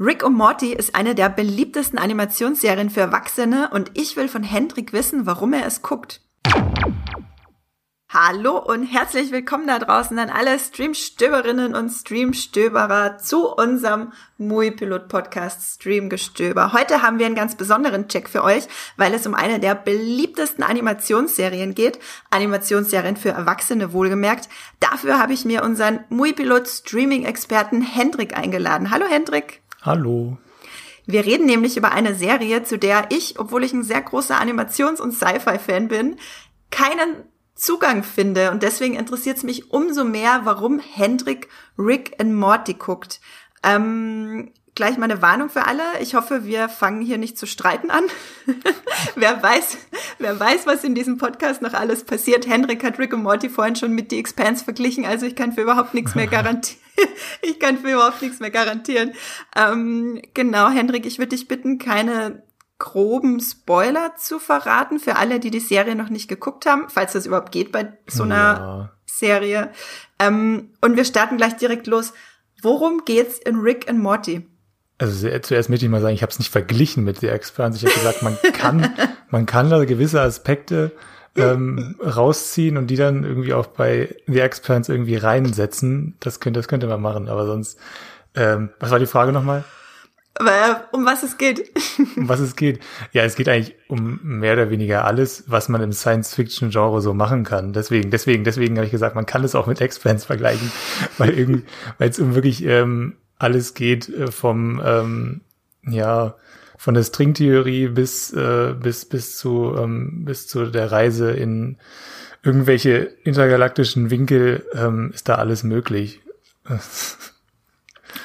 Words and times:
Rick 0.00 0.22
und 0.22 0.34
Morty 0.34 0.72
ist 0.72 0.94
eine 0.94 1.16
der 1.16 1.28
beliebtesten 1.28 1.98
Animationsserien 1.98 2.88
für 2.88 3.00
Erwachsene 3.00 3.70
und 3.72 3.90
ich 3.94 4.16
will 4.16 4.28
von 4.28 4.44
Hendrik 4.44 4.92
wissen, 4.92 5.26
warum 5.26 5.52
er 5.52 5.66
es 5.66 5.82
guckt. 5.82 6.20
Hallo 8.08 8.58
und 8.58 8.84
herzlich 8.84 9.32
willkommen 9.32 9.66
da 9.66 9.80
draußen 9.80 10.16
an 10.20 10.30
alle 10.30 10.56
Streamstöberinnen 10.56 11.74
und 11.74 11.90
Streamstöberer 11.90 13.18
zu 13.18 13.52
unserem 13.52 14.12
Muipilot 14.38 15.08
Podcast 15.08 15.74
Streamgestöber. 15.74 16.72
Heute 16.72 17.02
haben 17.02 17.18
wir 17.18 17.26
einen 17.26 17.34
ganz 17.34 17.56
besonderen 17.56 18.06
Check 18.06 18.28
für 18.28 18.44
euch, 18.44 18.68
weil 18.96 19.12
es 19.14 19.26
um 19.26 19.34
eine 19.34 19.58
der 19.58 19.74
beliebtesten 19.74 20.62
Animationsserien 20.62 21.74
geht. 21.74 21.98
Animationsserien 22.30 23.16
für 23.16 23.30
Erwachsene 23.30 23.92
wohlgemerkt. 23.92 24.48
Dafür 24.78 25.18
habe 25.18 25.32
ich 25.32 25.44
mir 25.44 25.64
unseren 25.64 26.04
Muipilot 26.08 26.68
Streaming 26.68 27.24
Experten 27.24 27.82
Hendrik 27.82 28.38
eingeladen. 28.38 28.92
Hallo 28.92 29.06
Hendrik. 29.10 29.60
Hallo. 29.88 30.36
Wir 31.06 31.24
reden 31.24 31.46
nämlich 31.46 31.78
über 31.78 31.92
eine 31.92 32.14
Serie, 32.14 32.62
zu 32.62 32.78
der 32.78 33.06
ich, 33.08 33.38
obwohl 33.38 33.64
ich 33.64 33.72
ein 33.72 33.82
sehr 33.82 34.02
großer 34.02 34.38
Animations- 34.38 35.00
und 35.00 35.12
Sci-Fi-Fan 35.12 35.88
bin, 35.88 36.16
keinen 36.70 37.24
Zugang 37.54 38.02
finde. 38.02 38.50
Und 38.50 38.62
deswegen 38.62 38.96
interessiert 38.96 39.38
es 39.38 39.44
mich 39.44 39.70
umso 39.70 40.04
mehr, 40.04 40.42
warum 40.44 40.78
Hendrik 40.78 41.48
Rick 41.78 42.20
and 42.20 42.34
Morty 42.34 42.74
guckt. 42.74 43.22
Ähm, 43.62 44.52
gleich 44.74 44.98
mal 44.98 45.10
eine 45.10 45.22
Warnung 45.22 45.48
für 45.48 45.66
alle. 45.66 45.82
Ich 46.02 46.14
hoffe, 46.14 46.44
wir 46.44 46.68
fangen 46.68 47.00
hier 47.00 47.16
nicht 47.16 47.38
zu 47.38 47.46
streiten 47.46 47.90
an. 47.90 48.04
wer 49.14 49.42
weiß, 49.42 49.78
wer 50.18 50.38
weiß, 50.38 50.66
was 50.66 50.84
in 50.84 50.94
diesem 50.94 51.16
Podcast 51.16 51.62
noch 51.62 51.72
alles 51.72 52.04
passiert. 52.04 52.46
Hendrik 52.46 52.84
hat 52.84 52.98
Rick 52.98 53.14
und 53.14 53.22
Morty 53.22 53.48
vorhin 53.48 53.74
schon 53.74 53.94
mit 53.94 54.10
The 54.10 54.18
Expanse 54.18 54.64
verglichen, 54.64 55.06
also 55.06 55.24
ich 55.24 55.34
kann 55.34 55.54
für 55.54 55.62
überhaupt 55.62 55.94
nichts 55.94 56.14
mehr 56.14 56.26
garantieren. 56.30 56.87
ich 57.42 57.58
kann 57.58 57.78
für 57.78 57.92
überhaupt 57.92 58.22
nichts 58.22 58.40
mehr 58.40 58.50
garantieren. 58.50 59.12
Ähm, 59.56 60.20
genau, 60.34 60.68
Hendrik, 60.68 61.06
ich 61.06 61.18
würde 61.18 61.30
dich 61.30 61.48
bitten, 61.48 61.78
keine 61.78 62.42
groben 62.78 63.40
Spoiler 63.40 64.14
zu 64.16 64.38
verraten 64.38 65.00
für 65.00 65.16
alle, 65.16 65.40
die 65.40 65.50
die 65.50 65.60
Serie 65.60 65.96
noch 65.96 66.10
nicht 66.10 66.28
geguckt 66.28 66.64
haben, 66.66 66.88
falls 66.88 67.12
das 67.12 67.26
überhaupt 67.26 67.52
geht 67.52 67.72
bei 67.72 67.92
so 68.06 68.22
einer 68.22 68.36
ja. 68.36 68.92
Serie. 69.04 69.70
Ähm, 70.18 70.70
und 70.80 70.96
wir 70.96 71.04
starten 71.04 71.36
gleich 71.36 71.56
direkt 71.56 71.86
los. 71.86 72.12
Worum 72.62 73.04
geht's 73.04 73.38
in 73.38 73.56
Rick 73.56 73.88
and 73.88 74.00
Morty? 74.00 74.46
Also 74.98 75.28
zuerst 75.40 75.70
möchte 75.70 75.86
ich 75.86 75.90
mal 75.90 76.00
sagen, 76.00 76.14
ich 76.14 76.22
habe 76.22 76.32
es 76.32 76.40
nicht 76.40 76.50
verglichen 76.50 77.04
mit 77.04 77.20
The 77.20 77.28
Expanse. 77.28 77.78
Ich 77.78 77.84
habe 77.84 77.94
gesagt, 77.94 78.22
man 78.22 78.36
kann, 78.52 78.94
man 79.30 79.46
kann 79.46 79.70
da 79.70 79.84
gewisse 79.84 80.20
Aspekte 80.20 80.92
ähm, 81.36 81.96
rausziehen 82.04 82.76
und 82.76 82.88
die 82.88 82.96
dann 82.96 83.24
irgendwie 83.24 83.54
auch 83.54 83.66
bei 83.66 84.14
The 84.26 84.40
Expanse 84.40 84.92
irgendwie 84.92 85.16
reinsetzen. 85.16 86.16
Das 86.20 86.40
könnte, 86.40 86.58
das 86.58 86.68
könnte 86.68 86.86
man 86.86 87.00
machen, 87.00 87.28
aber 87.28 87.46
sonst. 87.46 87.78
Ähm, 88.34 88.70
was 88.78 88.90
war 88.90 88.98
die 88.98 89.06
Frage 89.06 89.32
nochmal? 89.32 89.64
um 90.92 91.04
was 91.04 91.22
es 91.22 91.36
geht. 91.36 91.68
um 92.16 92.28
was 92.28 92.40
es 92.40 92.54
geht. 92.54 92.80
Ja, 93.12 93.24
es 93.24 93.34
geht 93.34 93.48
eigentlich 93.48 93.74
um 93.88 94.20
mehr 94.22 94.52
oder 94.52 94.70
weniger 94.70 95.04
alles, 95.04 95.44
was 95.48 95.68
man 95.68 95.82
im 95.82 95.92
Science-Fiction-Genre 95.92 97.00
so 97.00 97.12
machen 97.12 97.44
kann. 97.44 97.72
Deswegen, 97.72 98.10
deswegen, 98.10 98.44
deswegen 98.44 98.76
habe 98.76 98.86
ich 98.86 98.92
gesagt, 98.92 99.16
man 99.16 99.26
kann 99.26 99.42
es 99.42 99.54
auch 99.54 99.66
mit 99.66 99.80
Expanse 99.80 100.26
vergleichen, 100.26 100.70
weil 101.18 101.30
irgendwie, 101.30 101.64
weil 101.98 102.10
es 102.10 102.20
um 102.20 102.34
wirklich 102.34 102.64
ähm, 102.64 103.16
alles 103.38 103.74
geht 103.74 104.08
äh, 104.08 104.30
vom, 104.30 104.80
ähm, 104.84 105.40
ja, 105.82 106.36
von 106.78 106.94
der 106.94 107.02
Stringtheorie 107.02 107.88
bis, 107.88 108.32
äh, 108.32 108.72
bis, 108.80 109.04
bis 109.04 109.36
zu, 109.36 109.74
ähm, 109.76 110.24
bis 110.24 110.46
zu 110.46 110.66
der 110.66 110.90
Reise 110.90 111.32
in 111.32 111.76
irgendwelche 112.42 113.10
intergalaktischen 113.24 114.10
Winkel, 114.10 114.64
ähm, 114.74 115.10
ist 115.12 115.28
da 115.28 115.34
alles 115.34 115.64
möglich. 115.64 116.20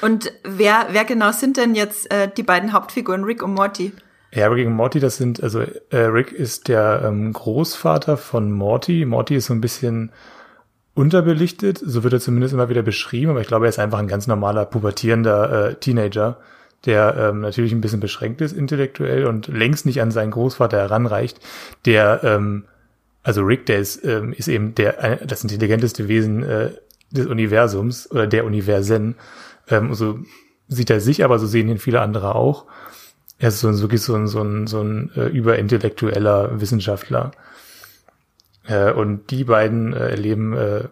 Und 0.00 0.32
wer, 0.44 0.86
wer 0.92 1.04
genau 1.04 1.32
sind 1.32 1.56
denn 1.56 1.74
jetzt 1.74 2.10
äh, 2.10 2.28
die 2.34 2.42
beiden 2.42 2.72
Hauptfiguren, 2.72 3.24
Rick 3.24 3.42
und 3.42 3.54
Morty? 3.54 3.92
Ja, 4.32 4.48
Rick 4.48 4.66
und 4.66 4.74
Morty, 4.74 4.98
das 4.98 5.16
sind, 5.16 5.42
also 5.42 5.60
äh, 5.90 5.96
Rick 5.96 6.32
ist 6.32 6.68
der 6.68 7.02
ähm, 7.04 7.32
Großvater 7.32 8.16
von 8.16 8.50
Morty. 8.50 9.04
Morty 9.04 9.36
ist 9.36 9.46
so 9.46 9.54
ein 9.54 9.60
bisschen 9.60 10.10
unterbelichtet, 10.94 11.80
so 11.82 12.02
wird 12.02 12.12
er 12.12 12.20
zumindest 12.20 12.54
immer 12.54 12.68
wieder 12.68 12.82
beschrieben, 12.82 13.30
aber 13.30 13.40
ich 13.40 13.46
glaube, 13.46 13.66
er 13.66 13.70
ist 13.70 13.78
einfach 13.78 13.98
ein 13.98 14.08
ganz 14.08 14.26
normaler, 14.26 14.64
pubertierender 14.64 15.70
äh, 15.70 15.74
Teenager, 15.74 16.38
der 16.86 17.16
ähm, 17.16 17.40
natürlich 17.40 17.72
ein 17.72 17.80
bisschen 17.80 18.00
beschränkt 18.00 18.40
ist 18.40 18.52
intellektuell 18.52 19.26
und 19.26 19.48
längst 19.48 19.86
nicht 19.86 20.00
an 20.00 20.10
seinen 20.10 20.30
Großvater 20.30 20.76
heranreicht, 20.76 21.40
der, 21.86 22.20
ähm, 22.24 22.64
also 23.22 23.42
Rick, 23.42 23.66
der 23.66 23.78
ist, 23.78 24.04
ähm, 24.04 24.32
ist 24.32 24.48
eben 24.48 24.74
der, 24.74 25.24
das 25.24 25.42
intelligenteste 25.42 26.08
Wesen 26.08 26.42
äh, 26.42 26.70
des 27.10 27.26
Universums 27.26 28.10
oder 28.10 28.26
der 28.26 28.44
Universen 28.44 29.16
ähm, 29.68 29.94
so 29.94 30.18
sieht 30.68 30.90
er 30.90 31.00
sich, 31.00 31.24
aber 31.24 31.38
so 31.38 31.46
sehen 31.46 31.68
ihn 31.68 31.78
viele 31.78 32.00
andere 32.00 32.34
auch. 32.34 32.66
Er 33.38 33.48
ist 33.48 33.60
so 33.60 33.68
ein, 33.68 33.80
wirklich 33.80 34.02
so 34.02 34.14
ein, 34.14 34.26
so 34.26 34.42
ein, 34.42 34.66
so 34.66 34.80
ein 34.80 35.10
äh, 35.16 35.26
überintellektueller 35.26 36.60
Wissenschaftler. 36.60 37.32
Äh, 38.66 38.92
und 38.92 39.30
die 39.30 39.44
beiden 39.44 39.92
äh, 39.92 40.10
erleben 40.10 40.56
äh, 40.56 40.88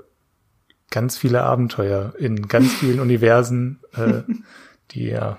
ganz 0.91 1.17
viele 1.17 1.43
Abenteuer 1.43 2.15
in 2.19 2.49
ganz 2.49 2.73
vielen 2.75 3.01
Universen, 3.09 3.81
äh, 3.95 4.23
die 4.91 5.09
ja. 5.09 5.39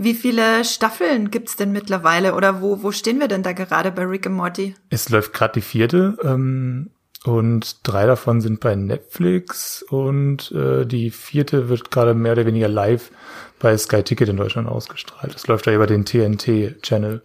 Wie 0.00 0.14
viele 0.14 0.64
Staffeln 0.64 1.32
gibt's 1.32 1.56
denn 1.56 1.72
mittlerweile 1.72 2.34
oder 2.36 2.62
wo, 2.62 2.84
wo 2.84 2.92
stehen 2.92 3.18
wir 3.18 3.26
denn 3.26 3.42
da 3.42 3.52
gerade 3.52 3.90
bei 3.90 4.04
Rick 4.04 4.26
and 4.26 4.36
Morty? 4.36 4.76
Es 4.90 5.08
läuft 5.08 5.32
gerade 5.32 5.54
die 5.54 5.60
vierte. 5.60 6.16
Ähm, 6.22 6.90
und 7.24 7.80
drei 7.82 8.06
davon 8.06 8.40
sind 8.40 8.60
bei 8.60 8.76
Netflix 8.76 9.82
und 9.82 10.52
äh, 10.52 10.86
die 10.86 11.10
vierte 11.10 11.68
wird 11.68 11.90
gerade 11.90 12.14
mehr 12.14 12.32
oder 12.32 12.46
weniger 12.46 12.68
live 12.68 13.10
bei 13.58 13.76
Sky 13.76 14.04
Ticket 14.04 14.28
in 14.28 14.36
Deutschland 14.36 14.68
ausgestrahlt. 14.68 15.34
Das 15.34 15.48
läuft 15.48 15.66
ja 15.66 15.74
über 15.74 15.88
den 15.88 16.04
TNT-Channel. 16.04 17.20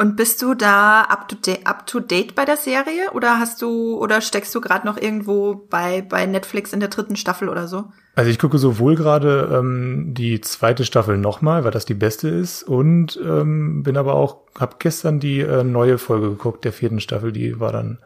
Und 0.00 0.14
bist 0.14 0.40
du 0.42 0.54
da 0.54 1.02
up 1.02 1.28
to, 1.28 1.34
date, 1.34 1.66
up 1.66 1.84
to 1.86 1.98
date 1.98 2.36
bei 2.36 2.44
der 2.44 2.56
Serie 2.56 3.10
oder 3.14 3.40
hast 3.40 3.60
du 3.60 3.98
oder 3.98 4.20
steckst 4.20 4.54
du 4.54 4.60
gerade 4.60 4.86
noch 4.86 4.96
irgendwo 4.96 5.66
bei 5.68 6.02
bei 6.02 6.24
Netflix 6.24 6.72
in 6.72 6.78
der 6.78 6.88
dritten 6.88 7.16
Staffel 7.16 7.48
oder 7.48 7.66
so? 7.66 7.86
Also 8.14 8.30
ich 8.30 8.38
gucke 8.38 8.58
sowohl 8.58 8.94
gerade 8.94 9.50
ähm, 9.52 10.14
die 10.14 10.40
zweite 10.40 10.84
Staffel 10.84 11.18
nochmal, 11.18 11.64
weil 11.64 11.72
das 11.72 11.84
die 11.84 11.94
beste 11.94 12.28
ist, 12.28 12.62
und 12.62 13.18
ähm, 13.24 13.82
bin 13.82 13.96
aber 13.96 14.14
auch 14.14 14.38
habe 14.58 14.76
gestern 14.78 15.18
die 15.18 15.40
äh, 15.40 15.64
neue 15.64 15.98
Folge 15.98 16.28
geguckt 16.30 16.64
der 16.64 16.72
vierten 16.72 17.00
Staffel. 17.00 17.32
Die 17.32 17.58
war 17.58 17.72
dann 17.72 17.98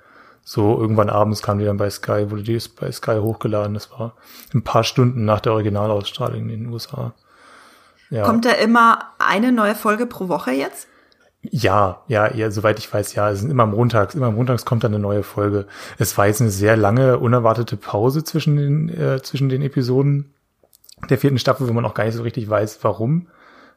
so 0.44 0.80
irgendwann 0.80 1.10
abends 1.10 1.42
kam 1.42 1.58
die 1.58 1.64
dann 1.66 1.76
bei 1.76 1.90
Sky, 1.90 2.30
wurde 2.30 2.42
die 2.42 2.58
bei 2.80 2.90
Sky 2.90 3.18
hochgeladen. 3.20 3.74
Das 3.74 3.90
war 3.90 4.14
ein 4.54 4.62
paar 4.62 4.84
Stunden 4.84 5.24
nach 5.24 5.40
der 5.40 5.52
Originalausstrahlung 5.52 6.48
in 6.48 6.48
den 6.48 6.66
USA. 6.66 7.12
Ja. 8.10 8.24
Kommt 8.24 8.44
da 8.44 8.52
immer 8.52 9.12
eine 9.18 9.52
neue 9.52 9.74
Folge 9.74 10.06
pro 10.06 10.28
Woche 10.28 10.52
jetzt? 10.52 10.88
Ja, 11.50 12.02
ja, 12.06 12.32
ja, 12.32 12.50
soweit 12.50 12.78
ich 12.78 12.92
weiß, 12.92 13.14
ja. 13.14 13.30
Es 13.30 13.40
sind 13.40 13.50
immer 13.50 13.66
montags, 13.66 14.14
immer 14.14 14.30
montags 14.30 14.64
kommt 14.64 14.84
dann 14.84 14.94
eine 14.94 15.02
neue 15.02 15.22
Folge. 15.24 15.66
Es 15.98 16.16
war 16.16 16.26
jetzt 16.26 16.40
eine 16.40 16.50
sehr 16.50 16.76
lange, 16.76 17.18
unerwartete 17.18 17.76
Pause 17.76 18.22
zwischen 18.22 18.56
den, 18.56 18.88
äh, 18.88 19.20
zwischen 19.22 19.48
den 19.48 19.62
Episoden 19.62 20.32
der 21.10 21.18
vierten 21.18 21.38
Staffel, 21.38 21.68
wo 21.68 21.72
man 21.72 21.84
auch 21.84 21.94
gar 21.94 22.04
nicht 22.04 22.14
so 22.14 22.22
richtig 22.22 22.48
weiß, 22.48 22.78
warum. 22.82 23.26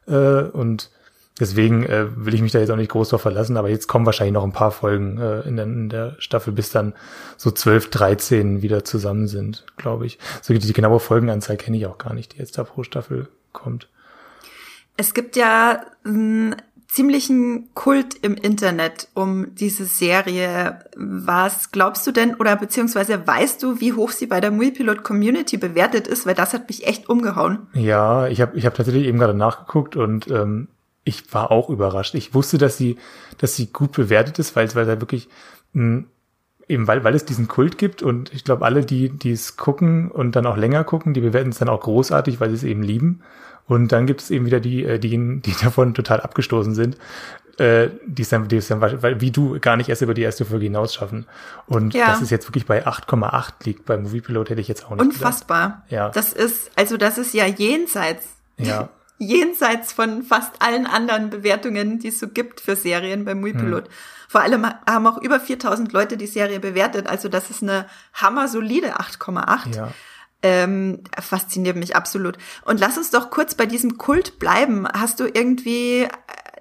Äh, 0.06 0.42
und 0.42 0.90
Deswegen 1.38 1.84
äh, 1.84 2.06
will 2.16 2.32
ich 2.32 2.40
mich 2.40 2.52
da 2.52 2.60
jetzt 2.60 2.70
auch 2.70 2.76
nicht 2.76 2.90
groß 2.90 3.10
drauf 3.10 3.20
verlassen, 3.20 3.58
aber 3.58 3.68
jetzt 3.68 3.88
kommen 3.88 4.06
wahrscheinlich 4.06 4.32
noch 4.32 4.44
ein 4.44 4.52
paar 4.52 4.70
Folgen 4.70 5.18
äh, 5.18 5.40
in, 5.40 5.56
der, 5.56 5.66
in 5.66 5.88
der 5.90 6.16
Staffel, 6.18 6.52
bis 6.52 6.70
dann 6.70 6.94
so 7.36 7.50
12, 7.50 7.90
13 7.90 8.62
wieder 8.62 8.84
zusammen 8.84 9.28
sind, 9.28 9.66
glaube 9.76 10.06
ich. 10.06 10.18
So 10.40 10.54
die 10.54 10.72
genaue 10.72 10.98
Folgenanzahl 10.98 11.58
kenne 11.58 11.76
ich 11.76 11.86
auch 11.86 11.98
gar 11.98 12.14
nicht, 12.14 12.34
die 12.34 12.38
jetzt 12.38 12.56
da 12.56 12.64
pro 12.64 12.84
Staffel 12.84 13.28
kommt. 13.52 13.88
Es 14.96 15.12
gibt 15.12 15.36
ja 15.36 15.82
einen 16.04 16.56
ziemlichen 16.88 17.74
Kult 17.74 18.14
im 18.22 18.34
Internet 18.34 19.08
um 19.14 19.54
diese 19.54 19.84
Serie. 19.84 20.78
Was 20.96 21.70
glaubst 21.72 22.06
du 22.06 22.12
denn 22.12 22.34
oder 22.36 22.56
beziehungsweise 22.56 23.26
weißt 23.26 23.62
du, 23.62 23.80
wie 23.80 23.92
hoch 23.92 24.10
sie 24.10 24.26
bei 24.26 24.40
der 24.40 24.50
Muipilot 24.50 25.02
Community 25.02 25.56
bewertet 25.56 26.06
ist? 26.06 26.26
Weil 26.26 26.34
das 26.34 26.54
hat 26.54 26.68
mich 26.68 26.86
echt 26.86 27.08
umgehauen. 27.08 27.66
Ja, 27.74 28.28
ich 28.28 28.40
habe 28.40 28.56
ich 28.56 28.66
hab 28.66 28.74
tatsächlich 28.74 29.06
eben 29.06 29.18
gerade 29.18 29.34
nachgeguckt 29.34 29.96
und 29.96 30.30
ähm, 30.30 30.68
ich 31.04 31.32
war 31.32 31.50
auch 31.50 31.70
überrascht. 31.70 32.14
Ich 32.14 32.34
wusste, 32.34 32.58
dass 32.58 32.76
sie, 32.76 32.96
dass 33.38 33.54
sie 33.54 33.72
gut 33.72 33.92
bewertet 33.92 34.38
ist, 34.38 34.56
weil, 34.56 34.72
weil 34.74 34.86
da 34.86 35.00
wirklich, 35.00 35.28
mh, 35.72 35.82
hm, 35.82 36.06
eben 36.68 36.88
weil, 36.88 37.04
weil 37.04 37.14
es 37.14 37.24
diesen 37.24 37.48
Kult 37.48 37.78
gibt 37.78 38.02
und 38.02 38.32
ich 38.34 38.44
glaube, 38.44 38.64
alle, 38.64 38.84
die, 38.84 39.10
die 39.10 39.30
es 39.30 39.56
gucken 39.56 40.10
und 40.10 40.34
dann 40.34 40.46
auch 40.46 40.56
länger 40.56 40.84
gucken, 40.84 41.14
die 41.14 41.20
bewerten 41.20 41.50
es 41.50 41.58
dann 41.58 41.68
auch 41.68 41.80
großartig, 41.80 42.40
weil 42.40 42.50
sie 42.50 42.56
es 42.56 42.64
eben 42.64 42.82
lieben. 42.82 43.22
Und 43.66 43.92
dann 43.92 44.06
gibt 44.06 44.20
es 44.20 44.30
eben 44.30 44.46
wieder 44.46 44.60
die, 44.60 44.84
äh, 44.84 44.98
die, 44.98 45.40
die 45.40 45.54
davon 45.62 45.94
total 45.94 46.20
abgestoßen 46.20 46.74
sind, 46.74 46.96
äh, 47.58 47.88
die 48.06 48.22
es 48.22 48.28
dann, 48.28 48.48
die 48.48 48.56
es 48.56 48.68
dann, 48.68 48.80
weil, 48.80 49.20
wie 49.20 49.30
du 49.30 49.58
gar 49.60 49.76
nicht 49.76 49.88
erst 49.88 50.02
über 50.02 50.14
die 50.14 50.22
erste 50.22 50.44
Folge 50.44 50.64
hinaus 50.64 50.94
schaffen. 50.94 51.26
Und 51.66 51.94
ja. 51.94 52.06
das 52.06 52.22
ist 52.22 52.30
jetzt 52.30 52.46
wirklich 52.48 52.66
bei 52.66 52.86
8,8 52.86 53.64
liegt. 53.64 53.86
Bei 53.86 53.96
Movie 53.96 54.20
Pilot 54.20 54.50
hätte 54.50 54.60
ich 54.60 54.68
jetzt 54.68 54.86
auch 54.86 54.90
nicht 54.90 55.00
Unfassbar. 55.00 55.82
Gedacht. 55.88 55.92
Ja. 55.92 56.08
Das 56.10 56.32
ist, 56.32 56.70
also 56.76 56.96
das 56.96 57.18
ist 57.18 57.34
ja 57.34 57.46
jenseits. 57.46 58.28
Ja. 58.58 58.88
jenseits 59.18 59.92
von 59.92 60.22
fast 60.22 60.60
allen 60.60 60.86
anderen 60.86 61.30
Bewertungen, 61.30 61.98
die 61.98 62.08
es 62.08 62.18
so 62.18 62.28
gibt 62.28 62.60
für 62.60 62.76
Serien 62.76 63.24
beim 63.24 63.40
Muipilot. 63.40 63.84
Hm. 63.84 63.92
Vor 64.28 64.42
allem 64.42 64.66
haben 64.86 65.06
auch 65.06 65.22
über 65.22 65.40
4000 65.40 65.92
Leute 65.92 66.16
die 66.16 66.26
Serie 66.26 66.60
bewertet, 66.60 67.06
also 67.06 67.28
das 67.28 67.48
ist 67.48 67.62
eine 67.62 67.86
hammer 68.12 68.48
solide 68.48 68.98
8,8. 68.98 69.76
Ja. 69.76 69.92
Ähm, 70.42 71.00
fasziniert 71.18 71.76
mich 71.76 71.96
absolut. 71.96 72.38
Und 72.64 72.80
lass 72.80 72.98
uns 72.98 73.10
doch 73.10 73.30
kurz 73.30 73.54
bei 73.54 73.66
diesem 73.66 73.98
Kult 73.98 74.38
bleiben. 74.38 74.86
Hast 74.88 75.20
du 75.20 75.24
irgendwie 75.24 76.06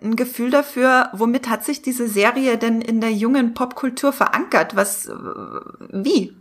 ein 0.02 0.16
Gefühl 0.16 0.52
dafür, 0.52 1.10
womit 1.14 1.50
hat 1.50 1.66
sich 1.66 1.82
diese 1.82 2.08
Serie 2.08 2.58
denn 2.58 2.82
in 2.82 3.02
der 3.02 3.12
jungen 3.12 3.54
Popkultur 3.54 4.14
verankert? 4.14 4.76
Was, 4.76 5.10
wie? 5.92 6.36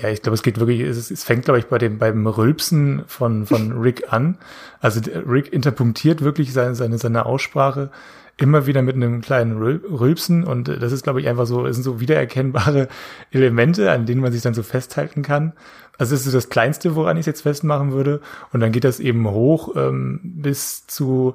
Ja, 0.00 0.08
ich 0.08 0.22
glaube, 0.22 0.34
es 0.34 0.42
geht 0.42 0.58
wirklich, 0.58 0.80
es, 0.80 1.10
es 1.10 1.24
fängt, 1.24 1.44
glaube 1.44 1.58
ich, 1.58 1.66
bei 1.66 1.78
dem, 1.78 1.98
beim 1.98 2.26
Rülpsen 2.26 3.04
von, 3.06 3.46
von 3.46 3.80
Rick 3.80 4.12
an. 4.12 4.38
Also 4.80 5.00
Rick 5.26 5.52
interpunktiert 5.52 6.22
wirklich 6.22 6.52
seine, 6.52 6.74
seine, 6.74 6.98
seine 6.98 7.26
Aussprache 7.26 7.90
immer 8.36 8.66
wieder 8.66 8.82
mit 8.82 8.96
einem 8.96 9.20
kleinen 9.20 9.58
Rülpsen 9.58 10.44
und 10.44 10.68
das 10.68 10.92
ist, 10.92 11.02
glaube 11.02 11.20
ich, 11.20 11.28
einfach 11.28 11.46
so, 11.46 11.66
es 11.66 11.76
sind 11.76 11.82
so 11.82 12.00
wiedererkennbare 12.00 12.88
Elemente, 13.30 13.90
an 13.90 14.06
denen 14.06 14.20
man 14.20 14.32
sich 14.32 14.42
dann 14.42 14.54
so 14.54 14.62
festhalten 14.62 15.22
kann. 15.22 15.52
Also 15.98 16.14
das 16.14 16.26
ist 16.26 16.34
das 16.34 16.48
Kleinste, 16.48 16.96
woran 16.96 17.18
ich 17.18 17.22
es 17.22 17.26
jetzt 17.26 17.42
festmachen 17.42 17.92
würde. 17.92 18.22
Und 18.52 18.60
dann 18.60 18.72
geht 18.72 18.84
das 18.84 19.00
eben 19.00 19.28
hoch 19.28 19.76
ähm, 19.76 20.20
bis 20.22 20.86
zu 20.86 21.34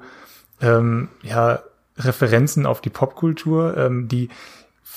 ähm, 0.60 1.10
ja, 1.22 1.60
Referenzen 1.98 2.66
auf 2.66 2.82
die 2.82 2.90
Popkultur, 2.90 3.78
ähm, 3.78 4.08
die 4.08 4.30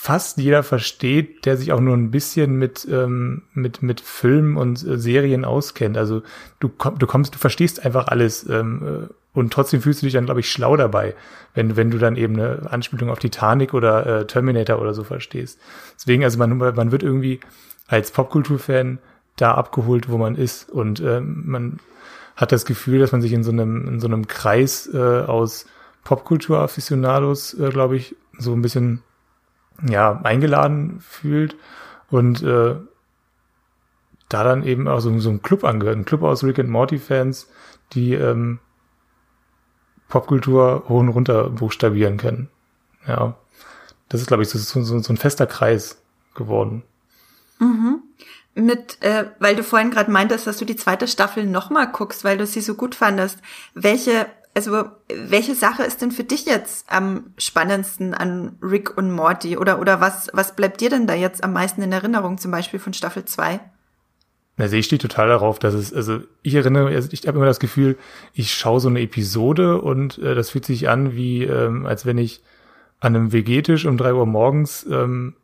fast 0.00 0.38
jeder 0.38 0.62
versteht, 0.62 1.44
der 1.44 1.56
sich 1.56 1.72
auch 1.72 1.80
nur 1.80 1.96
ein 1.96 2.12
bisschen 2.12 2.54
mit 2.54 2.86
ähm, 2.88 3.42
mit 3.52 3.82
mit 3.82 4.00
Filmen 4.00 4.56
und 4.56 4.86
äh, 4.86 4.96
Serien 4.96 5.44
auskennt. 5.44 5.98
Also 5.98 6.22
du 6.60 6.68
komm, 6.68 6.98
du 6.98 7.06
kommst, 7.08 7.34
du 7.34 7.38
verstehst 7.38 7.84
einfach 7.84 8.06
alles 8.06 8.48
ähm, 8.48 9.08
äh, 9.10 9.12
und 9.32 9.52
trotzdem 9.52 9.82
fühlst 9.82 10.00
du 10.00 10.06
dich 10.06 10.14
dann, 10.14 10.26
glaube 10.26 10.38
ich, 10.38 10.50
schlau 10.50 10.76
dabei, 10.76 11.16
wenn 11.54 11.76
wenn 11.76 11.90
du 11.90 11.98
dann 11.98 12.14
eben 12.14 12.34
eine 12.34 12.70
Anspielung 12.70 13.10
auf 13.10 13.18
Titanic 13.18 13.74
oder 13.74 14.20
äh, 14.20 14.26
Terminator 14.26 14.80
oder 14.80 14.94
so 14.94 15.02
verstehst. 15.02 15.58
Deswegen, 15.96 16.22
also 16.22 16.38
man 16.38 16.56
man 16.56 16.92
wird 16.92 17.02
irgendwie 17.02 17.40
als 17.88 18.12
Popkulturfan 18.12 19.00
da 19.34 19.54
abgeholt, 19.54 20.08
wo 20.08 20.16
man 20.16 20.36
ist 20.36 20.70
und 20.70 21.00
ähm, 21.00 21.42
man 21.44 21.80
hat 22.36 22.52
das 22.52 22.66
Gefühl, 22.66 23.00
dass 23.00 23.10
man 23.10 23.20
sich 23.20 23.32
in 23.32 23.42
so 23.42 23.50
einem, 23.50 23.88
in 23.88 24.00
so 24.00 24.06
einem 24.06 24.28
Kreis 24.28 24.88
äh, 24.94 24.96
aus 24.96 25.66
Popkultur-Aficionados, 26.04 27.54
äh, 27.58 27.70
glaube 27.70 27.96
ich, 27.96 28.14
so 28.38 28.52
ein 28.52 28.62
bisschen 28.62 29.02
ja 29.86 30.20
eingeladen 30.22 31.00
fühlt 31.00 31.56
und 32.10 32.42
äh, 32.42 32.76
da 34.28 34.44
dann 34.44 34.62
eben 34.62 34.88
auch 34.88 35.00
so, 35.00 35.18
so 35.20 35.30
ein 35.30 35.42
Club 35.42 35.64
angehört, 35.64 35.96
ein 35.96 36.04
Club 36.04 36.22
aus 36.22 36.44
Rick 36.44 36.58
and 36.58 36.68
Morty 36.68 36.98
Fans, 36.98 37.48
die 37.92 38.14
ähm, 38.14 38.58
Popkultur 40.08 40.84
hoch 40.88 41.00
und 41.00 41.08
runter 41.08 41.50
buchstabieren 41.50 42.16
können. 42.16 42.48
Ja, 43.06 43.36
das 44.08 44.20
ist 44.20 44.26
glaube 44.26 44.42
ich 44.42 44.48
so, 44.48 44.58
so, 44.58 44.98
so 44.98 45.12
ein 45.12 45.16
fester 45.16 45.46
Kreis 45.46 46.02
geworden. 46.34 46.82
Mhm 47.58 48.02
mit, 48.58 49.00
äh, 49.02 49.26
weil 49.38 49.56
du 49.56 49.62
vorhin 49.62 49.90
gerade 49.90 50.10
meintest, 50.10 50.46
dass 50.46 50.58
du 50.58 50.64
die 50.64 50.76
zweite 50.76 51.06
Staffel 51.06 51.46
nochmal 51.46 51.90
guckst, 51.92 52.24
weil 52.24 52.36
du 52.36 52.46
sie 52.46 52.60
so 52.60 52.74
gut 52.74 52.94
fandest. 52.94 53.38
Welche, 53.74 54.26
also 54.66 54.90
welche 55.08 55.54
Sache 55.54 55.84
ist 55.84 56.02
denn 56.02 56.10
für 56.10 56.24
dich 56.24 56.44
jetzt 56.44 56.90
am 56.90 57.32
spannendsten 57.38 58.12
an 58.12 58.56
Rick 58.60 58.96
und 58.96 59.12
Morty? 59.12 59.56
Oder, 59.56 59.78
oder 59.78 60.00
was, 60.00 60.28
was 60.32 60.56
bleibt 60.56 60.80
dir 60.80 60.90
denn 60.90 61.06
da 61.06 61.14
jetzt 61.14 61.44
am 61.44 61.52
meisten 61.52 61.80
in 61.80 61.92
Erinnerung, 61.92 62.38
zum 62.38 62.50
Beispiel 62.50 62.80
von 62.80 62.92
Staffel 62.92 63.24
2? 63.24 63.60
Also 64.56 64.74
ich 64.74 64.86
stehe 64.86 64.98
total 64.98 65.28
darauf, 65.28 65.60
dass 65.60 65.74
es, 65.74 65.94
also 65.94 66.20
ich 66.42 66.56
erinnere, 66.56 66.88
also 66.88 67.08
ich 67.12 67.28
habe 67.28 67.36
immer 67.36 67.46
das 67.46 67.60
Gefühl, 67.60 67.96
ich 68.32 68.52
schaue 68.52 68.80
so 68.80 68.88
eine 68.88 69.00
Episode 69.00 69.80
und 69.80 70.18
äh, 70.18 70.34
das 70.34 70.50
fühlt 70.50 70.64
sich 70.64 70.88
an 70.88 71.14
wie, 71.14 71.44
ähm, 71.44 71.86
als 71.86 72.04
wenn 72.04 72.18
ich 72.18 72.42
an 72.98 73.14
einem 73.14 73.32
Vegetisch 73.32 73.86
um 73.86 73.96
drei 73.96 74.12
Uhr 74.12 74.26
morgens 74.26 74.84
ähm, 74.90 75.36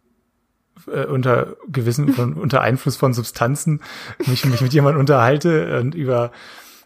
äh, 0.93 1.05
unter 1.05 1.57
gewissen 1.69 2.09
von, 2.09 2.35
unter 2.35 2.63
Einfluss 2.63 2.97
von 2.97 3.15
Substanzen 3.15 3.81
mich, 4.27 4.45
mich 4.45 4.61
mit 4.61 4.73
jemandem 4.73 4.99
unterhalte 4.99 5.79
und 5.79 5.95
über 5.95 6.33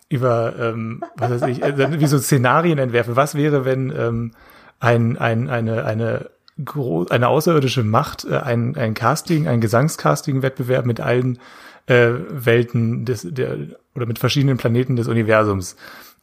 über 0.09 0.55
ähm, 0.59 1.03
was 1.17 1.31
weiß 1.31 1.43
ich, 1.51 1.63
äh, 1.63 2.01
wie 2.01 2.07
so 2.07 2.19
Szenarien 2.19 2.79
entwerfe. 2.79 3.17
Was 3.17 3.35
wäre, 3.35 3.65
wenn 3.65 3.93
ähm, 3.97 4.33
ein, 4.81 5.19
ein, 5.19 5.49
eine, 5.49 5.85
eine, 5.85 6.31
eine 7.11 7.29
außerirdische 7.29 7.85
Macht 7.85 8.25
äh, 8.25 8.39
ein, 8.39 8.77
ein 8.77 8.95
Casting, 8.95 9.47
ein 9.49 9.61
Gesangscasting-Wettbewerb 9.61 10.87
mit 10.87 11.01
allen 11.01 11.39
äh, 11.87 12.11
Welten 12.31 13.05
des, 13.05 13.27
der, 13.29 13.59
oder 13.95 14.07
mit 14.07 14.19
verschiedenen 14.19 14.57
Planeten 14.57 14.97
des 14.97 15.09
Universums 15.09 15.77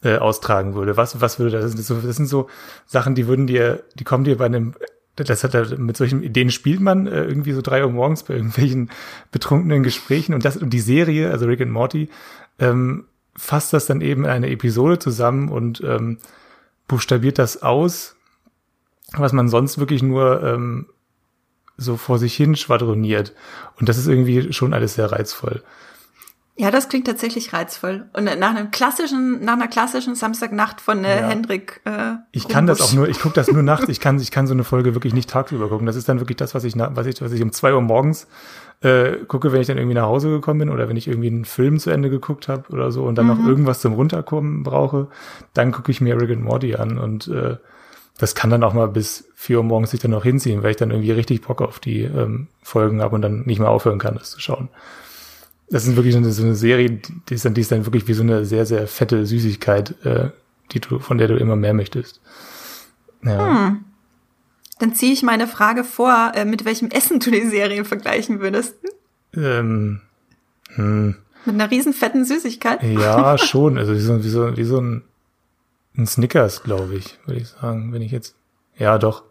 äh, 0.04 0.18
austragen 0.18 0.76
würde. 0.76 0.98
Was, 0.98 1.22
was 1.22 1.40
würde 1.40 1.52
das? 1.52 1.64
Das 1.64 1.74
sind, 1.74 1.86
so, 1.86 2.08
das 2.08 2.16
sind 2.16 2.28
so 2.28 2.48
Sachen, 2.86 3.16
die 3.16 3.28
würden 3.28 3.48
dir, 3.48 3.84
die 3.96 4.04
kommen 4.04 4.24
dir 4.24 4.38
bei 4.38 4.46
einem 4.46 4.74
das 5.18 5.46
hat 5.46 5.54
er, 5.54 5.78
mit 5.78 5.96
solchen 5.96 6.24
Ideen 6.24 6.52
spielt 6.52 6.82
man 6.82 7.08
äh, 7.08 7.24
irgendwie 7.24 7.54
so 7.54 7.62
drei 7.62 7.86
Uhr 7.86 7.90
morgens 7.90 8.24
bei 8.24 8.34
irgendwelchen 8.34 8.90
betrunkenen 9.32 9.82
Gesprächen 9.82 10.34
und 10.34 10.44
das 10.44 10.58
und 10.58 10.72
die 10.72 10.82
Serie, 10.82 11.32
also 11.32 11.46
Rick 11.46 11.62
and 11.62 11.72
Morty, 11.72 12.10
ähm, 12.60 13.06
fasst 13.38 13.74
das 13.74 13.86
dann 13.86 14.02
eben 14.02 14.24
in 14.24 14.30
eine 14.30 14.50
Episode 14.50 15.00
zusammen 15.00 15.50
und 15.50 15.82
ähm, 15.82 16.20
buchstabiert 16.88 17.40
das 17.40 17.62
aus, 17.62 18.16
was 19.14 19.34
man 19.34 19.50
sonst 19.50 19.78
wirklich 19.78 20.04
nur 20.04 20.44
ähm, 20.44 20.88
so 21.78 21.98
vor 21.98 22.20
sich 22.20 22.36
hin 22.36 22.56
schwadroniert. 22.56 23.34
Und 23.80 23.90
das 23.90 23.98
ist 23.98 24.08
irgendwie 24.08 24.54
schon 24.54 24.74
alles 24.74 24.96
sehr 24.96 25.12
reizvoll. 25.12 25.64
Ja, 26.58 26.72
das 26.72 26.88
klingt 26.88 27.06
tatsächlich 27.06 27.52
reizvoll. 27.52 28.06
Und 28.14 28.24
nach 28.24 28.56
einem 28.56 28.72
klassischen, 28.72 29.44
nach 29.44 29.54
einer 29.54 29.68
klassischen 29.68 30.16
Samstagnacht 30.16 30.80
von 30.80 31.04
äh, 31.04 31.20
ja. 31.20 31.28
Hendrik. 31.28 31.82
Äh, 31.84 32.14
ich 32.32 32.48
kann 32.48 32.66
das 32.66 32.80
auch 32.80 32.94
nur, 32.94 33.10
ich 33.10 33.20
gucke 33.20 33.36
das 33.36 33.52
nur 33.52 33.62
nachts. 33.64 33.90
Ich 33.90 34.00
kann, 34.00 34.18
ich 34.20 34.32
kann 34.32 34.48
so 34.48 34.54
eine 34.54 34.64
Folge 34.64 34.96
wirklich 34.96 35.14
nicht 35.14 35.30
tagsüber 35.30 35.68
gucken. 35.68 35.86
Das 35.86 35.98
ist 35.98 36.08
dann 36.08 36.22
wirklich 36.22 36.38
das, 36.38 36.56
was 36.56 36.64
ich, 36.64 36.76
was 36.78 37.08
ich, 37.08 37.22
was 37.22 37.34
ich 37.34 37.42
um 37.42 37.52
zwei 37.52 37.74
Uhr 37.74 37.82
morgens 37.82 38.28
äh, 38.82 39.18
gucke, 39.28 39.52
wenn 39.52 39.62
ich 39.62 39.68
dann 39.68 39.78
irgendwie 39.78 39.96
nach 39.96 40.08
Hause 40.08 40.30
gekommen 40.30 40.60
bin 40.60 40.70
oder 40.70 40.90
wenn 40.90 40.98
ich 40.98 41.08
irgendwie 41.08 41.28
einen 41.28 41.46
Film 41.46 41.80
zu 41.80 41.90
Ende 41.90 42.10
geguckt 42.10 42.48
habe 42.48 42.70
oder 42.72 42.92
so 42.92 43.04
und 43.04 43.16
dann 43.16 43.28
mhm. 43.28 43.32
noch 43.32 43.48
irgendwas 43.48 43.82
zum 43.82 43.94
Runterkommen 43.94 44.64
brauche, 44.64 45.08
dann 45.54 45.72
gucke 45.72 45.92
ich 45.92 46.02
mir 46.02 46.20
Rick 46.20 46.32
and 46.32 46.44
Morty 46.44 46.76
an 46.76 46.98
und 46.98 47.28
äh, 47.28 47.58
das 48.18 48.36
kann 48.36 48.50
dann 48.50 48.64
auch 48.64 48.74
mal 48.74 48.88
bis 48.88 49.30
vier 49.36 49.58
Uhr 49.58 49.64
morgens 49.64 49.92
sich 49.92 50.00
dann 50.00 50.12
noch 50.12 50.24
hinziehen, 50.24 50.64
weil 50.64 50.72
ich 50.72 50.78
dann 50.78 50.92
irgendwie 50.92 51.12
richtig 51.12 51.42
Bock 51.42 51.62
auf 51.62 51.80
die 51.80 52.04
ähm, 52.04 52.48
Folgen 52.64 53.02
habe 53.02 53.16
und 53.16 53.22
dann 53.22 53.44
nicht 53.46 53.60
mehr 53.60 53.70
aufhören 53.70 54.00
kann, 54.00 54.16
das 54.16 54.32
zu 54.32 54.40
schauen 54.40 54.70
das 55.70 55.88
ist 55.88 55.96
wirklich 55.96 56.14
so 56.14 56.20
eine, 56.20 56.32
so 56.32 56.44
eine 56.44 56.56
Serie, 56.56 56.90
die 57.30 57.34
ist, 57.34 57.46
dann, 57.46 57.54
die 57.54 57.62
ist 57.62 57.72
dann 57.72 57.86
wirklich 57.86 58.08
wie 58.08 58.14
so 58.14 58.24
eine 58.24 58.46
sehr, 58.46 58.66
sehr 58.66 58.88
fette 58.88 59.26
Süßigkeit, 59.26 60.06
äh, 60.06 60.30
die 60.72 60.80
du, 60.80 61.00
von 61.00 61.18
der 61.18 61.28
du 61.28 61.36
immer 61.36 61.56
mehr 61.56 61.74
möchtest. 61.74 62.22
Ja. 63.24 63.70
Hm. 63.70 63.86
Dann 64.80 64.94
ziehe 64.94 65.14
ich 65.14 65.24
meine 65.24 65.48
Frage 65.48 65.84
vor, 65.84 66.32
äh, 66.36 66.46
mit 66.46 66.66
welchem 66.66 66.90
Essen 66.90 67.20
du 67.20 67.32
die 67.32 67.48
Serie 67.48 67.86
vergleichen 67.86 68.40
würdest. 68.40 68.76
Ähm, 69.34 70.02
hm. 70.76 71.16
Mit 71.46 71.56
einer 71.56 71.72
riesen 71.72 71.94
fetten 71.94 72.26
Süßigkeit? 72.26 72.84
Ja, 72.84 73.38
schon. 73.40 73.78
Also 73.78 73.94
wie 73.94 74.00
so, 74.00 74.24
wie 74.24 74.30
so, 74.30 74.58
wie 74.58 74.64
so 74.64 74.82
ein, 74.82 75.04
ein 75.98 76.08
Snickers, 76.08 76.64
glaube 76.64 76.96
ich, 76.96 77.18
würde 77.26 77.42
ich 77.42 77.48
sagen, 77.48 77.94
wenn 77.94 78.02
ich 78.02 78.12
jetzt. 78.12 78.36
Ja, 78.78 78.98
doch. 78.98 79.24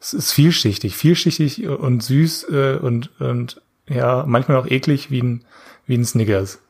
Es 0.00 0.14
ist 0.14 0.32
vielschichtig, 0.32 0.96
vielschichtig 0.96 1.66
und 1.66 2.02
süß 2.02 2.46
äh, 2.50 2.78
und, 2.80 3.10
und 3.20 3.60
ja, 3.88 4.24
manchmal 4.26 4.56
auch 4.58 4.66
eklig 4.66 5.10
wie 5.10 5.20
ein, 5.20 5.44
wie 5.86 5.96
ein 5.96 6.04
Snickers. 6.04 6.60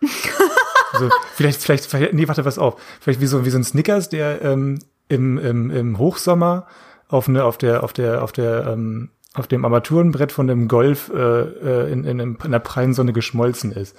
also, 0.92 1.10
vielleicht, 1.34 1.60
vielleicht, 1.60 1.86
vielleicht, 1.86 2.14
nee, 2.14 2.28
warte, 2.28 2.44
was 2.44 2.58
auf. 2.58 2.80
Vielleicht 3.00 3.20
wie 3.20 3.26
so, 3.26 3.44
wie 3.44 3.50
so 3.50 3.58
ein 3.58 3.64
Snickers, 3.64 4.08
der 4.08 4.42
ähm, 4.42 4.78
im, 5.08 5.38
im, 5.38 5.70
im 5.70 5.98
Hochsommer 5.98 6.66
auf, 7.08 7.28
eine, 7.28 7.44
auf 7.44 7.58
der, 7.58 7.82
auf 7.82 7.92
der, 7.92 8.22
auf 8.22 8.32
der, 8.32 8.66
ähm, 8.66 9.10
auf 9.34 9.46
dem 9.46 9.64
Armaturenbrett 9.64 10.32
von 10.32 10.46
dem 10.46 10.68
Golf 10.68 11.10
äh, 11.14 11.40
äh 11.42 11.92
in, 11.92 12.04
in, 12.04 12.18
in 12.18 12.36
einer 12.40 12.58
prallen 12.58 12.94
Sonne 12.94 13.12
geschmolzen 13.12 13.72
ist. 13.72 13.96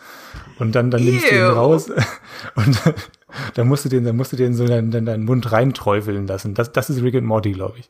Und 0.59 0.73
dann, 0.73 0.91
dann 0.91 1.03
nimmst 1.03 1.25
Ew. 1.25 1.29
du 1.29 1.35
ihn 1.35 1.51
raus 1.53 1.89
und 2.55 2.81
dann 3.55 3.67
musst 3.67 3.85
du 3.85 3.89
den, 3.89 4.03
dann 4.03 4.15
musst 4.15 4.31
du 4.31 4.37
den 4.37 4.53
so 4.53 4.63
in 4.65 4.91
deinen, 4.91 5.05
deinen 5.05 5.25
Mund 5.25 5.51
reinträufeln 5.51 6.27
lassen. 6.27 6.53
Das, 6.53 6.71
das 6.71 6.89
ist 6.89 7.01
Rick 7.01 7.15
and 7.15 7.25
Morty, 7.25 7.51
glaube 7.51 7.79
ich. 7.79 7.89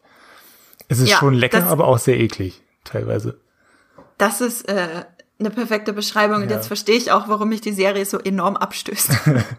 Es 0.87 0.99
ist 0.99 1.09
ja, 1.09 1.17
schon 1.17 1.33
lecker, 1.33 1.67
aber 1.67 1.87
auch 1.87 1.99
sehr 1.99 2.19
eklig, 2.19 2.61
teilweise. 2.83 3.39
Das 4.17 4.41
ist 4.41 4.67
äh, 4.67 5.05
eine 5.39 5.49
perfekte 5.49 5.93
Beschreibung. 5.93 6.43
Und 6.43 6.51
jetzt 6.51 6.67
verstehe 6.67 6.97
ich 6.97 7.11
auch, 7.11 7.27
warum 7.29 7.49
mich 7.49 7.61
die 7.61 7.71
Serie 7.71 8.05
so 8.05 8.19
enorm 8.19 8.57
abstößt. 8.57 9.11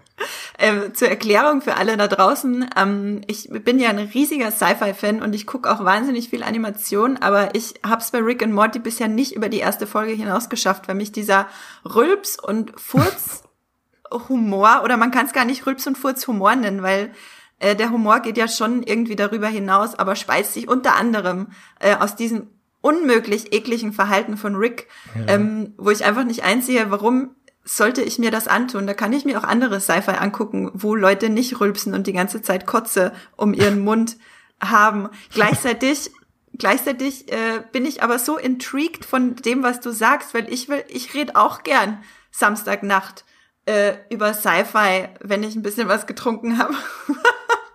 ähm, 0.59 0.95
zur 0.95 1.09
Erklärung 1.09 1.63
für 1.63 1.77
alle 1.77 1.97
da 1.97 2.07
draußen. 2.07 2.69
Ähm, 2.77 3.23
ich 3.27 3.49
bin 3.49 3.81
ja 3.81 3.89
ein 3.89 3.99
riesiger 3.99 4.51
Sci-Fi-Fan 4.51 5.23
und 5.23 5.35
ich 5.35 5.47
gucke 5.47 5.71
auch 5.71 5.83
wahnsinnig 5.83 6.29
viel 6.29 6.43
Animation, 6.43 7.17
aber 7.17 7.55
ich 7.55 7.75
habe 7.85 8.03
es 8.03 8.11
bei 8.11 8.19
Rick 8.19 8.43
and 8.43 8.53
Morty 8.53 8.79
bisher 8.79 9.09
nicht 9.09 9.35
über 9.35 9.49
die 9.49 9.59
erste 9.59 9.87
Folge 9.87 10.13
hinaus 10.13 10.51
geschafft, 10.51 10.87
weil 10.87 10.97
mich 10.97 11.13
dieser 11.13 11.49
Rülps 11.85 12.39
und 12.39 12.79
Furz 12.79 13.45
Humor 14.29 14.83
oder 14.85 14.97
man 14.97 15.13
kann 15.13 15.27
es 15.27 15.33
gar 15.33 15.45
nicht 15.45 15.67
Rülps 15.67 15.87
und 15.87 15.97
Furz 15.97 16.27
Humor 16.27 16.57
nennen, 16.57 16.83
weil 16.83 17.13
äh, 17.59 17.75
der 17.75 17.91
Humor 17.91 18.21
geht 18.21 18.37
ja 18.37 18.49
schon 18.49 18.83
irgendwie 18.83 19.17
darüber 19.17 19.49
hinaus, 19.49 19.95
aber 19.95 20.15
speist 20.15 20.53
sich 20.53 20.69
unter 20.69 20.97
anderem 20.97 21.49
äh, 21.79 21.95
aus 21.95 22.17
diesem 22.17 22.49
unmöglich 22.81 23.53
ekligen 23.53 23.93
Verhalten 23.93 24.37
von 24.37 24.57
Rick, 24.57 24.89
ja. 25.15 25.35
ähm, 25.35 25.75
wo 25.77 25.91
ich 25.91 26.05
einfach 26.05 26.25
nicht 26.25 26.45
einsehe, 26.45 26.91
warum 26.91 27.35
sollte 27.65 28.03
ich 28.03 28.19
mir 28.19 28.31
das 28.31 28.49
antun? 28.49 28.87
Da 28.87 28.95
kann 28.95 29.13
ich 29.13 29.25
mir 29.25 29.39
auch 29.39 29.45
andere 29.45 29.81
Sci-Fi 29.81 30.13
angucken, 30.13 30.71
wo 30.75 30.95
Leute 30.95 31.29
nicht 31.29 31.61
rülpsen 31.61 31.95
und 31.95 32.07
die 32.07 32.13
ganze 32.13 32.43
Zeit 32.43 32.67
Kotze 32.67 33.13
um 33.37 33.55
ihren 33.55 33.81
Mund 33.85 34.17
haben. 34.61 35.09
Gleichzeitig 35.33 36.11
Gleichzeitig 36.59 37.33
äh, 37.33 37.63
bin 37.73 37.87
ich 37.87 38.03
aber 38.03 38.19
so 38.19 38.37
intrigued 38.37 39.05
von 39.05 39.37
dem, 39.37 39.63
was 39.63 39.81
du 39.81 39.93
sagst, 39.93 40.35
weil 40.35 40.53
ich 40.53 40.69
will, 40.69 40.85
ich 40.89 41.15
rede 41.15 41.37
auch 41.37 41.63
gern 41.63 42.03
Samstagnacht 42.33 43.25
äh, 43.67 43.95
über 44.11 44.35
Sci-Fi, 44.35 45.09
wenn 45.21 45.43
ich 45.43 45.55
ein 45.55 45.63
bisschen 45.63 45.89
was 45.89 46.07
getrunken 46.07 46.59
habe. 46.59 46.75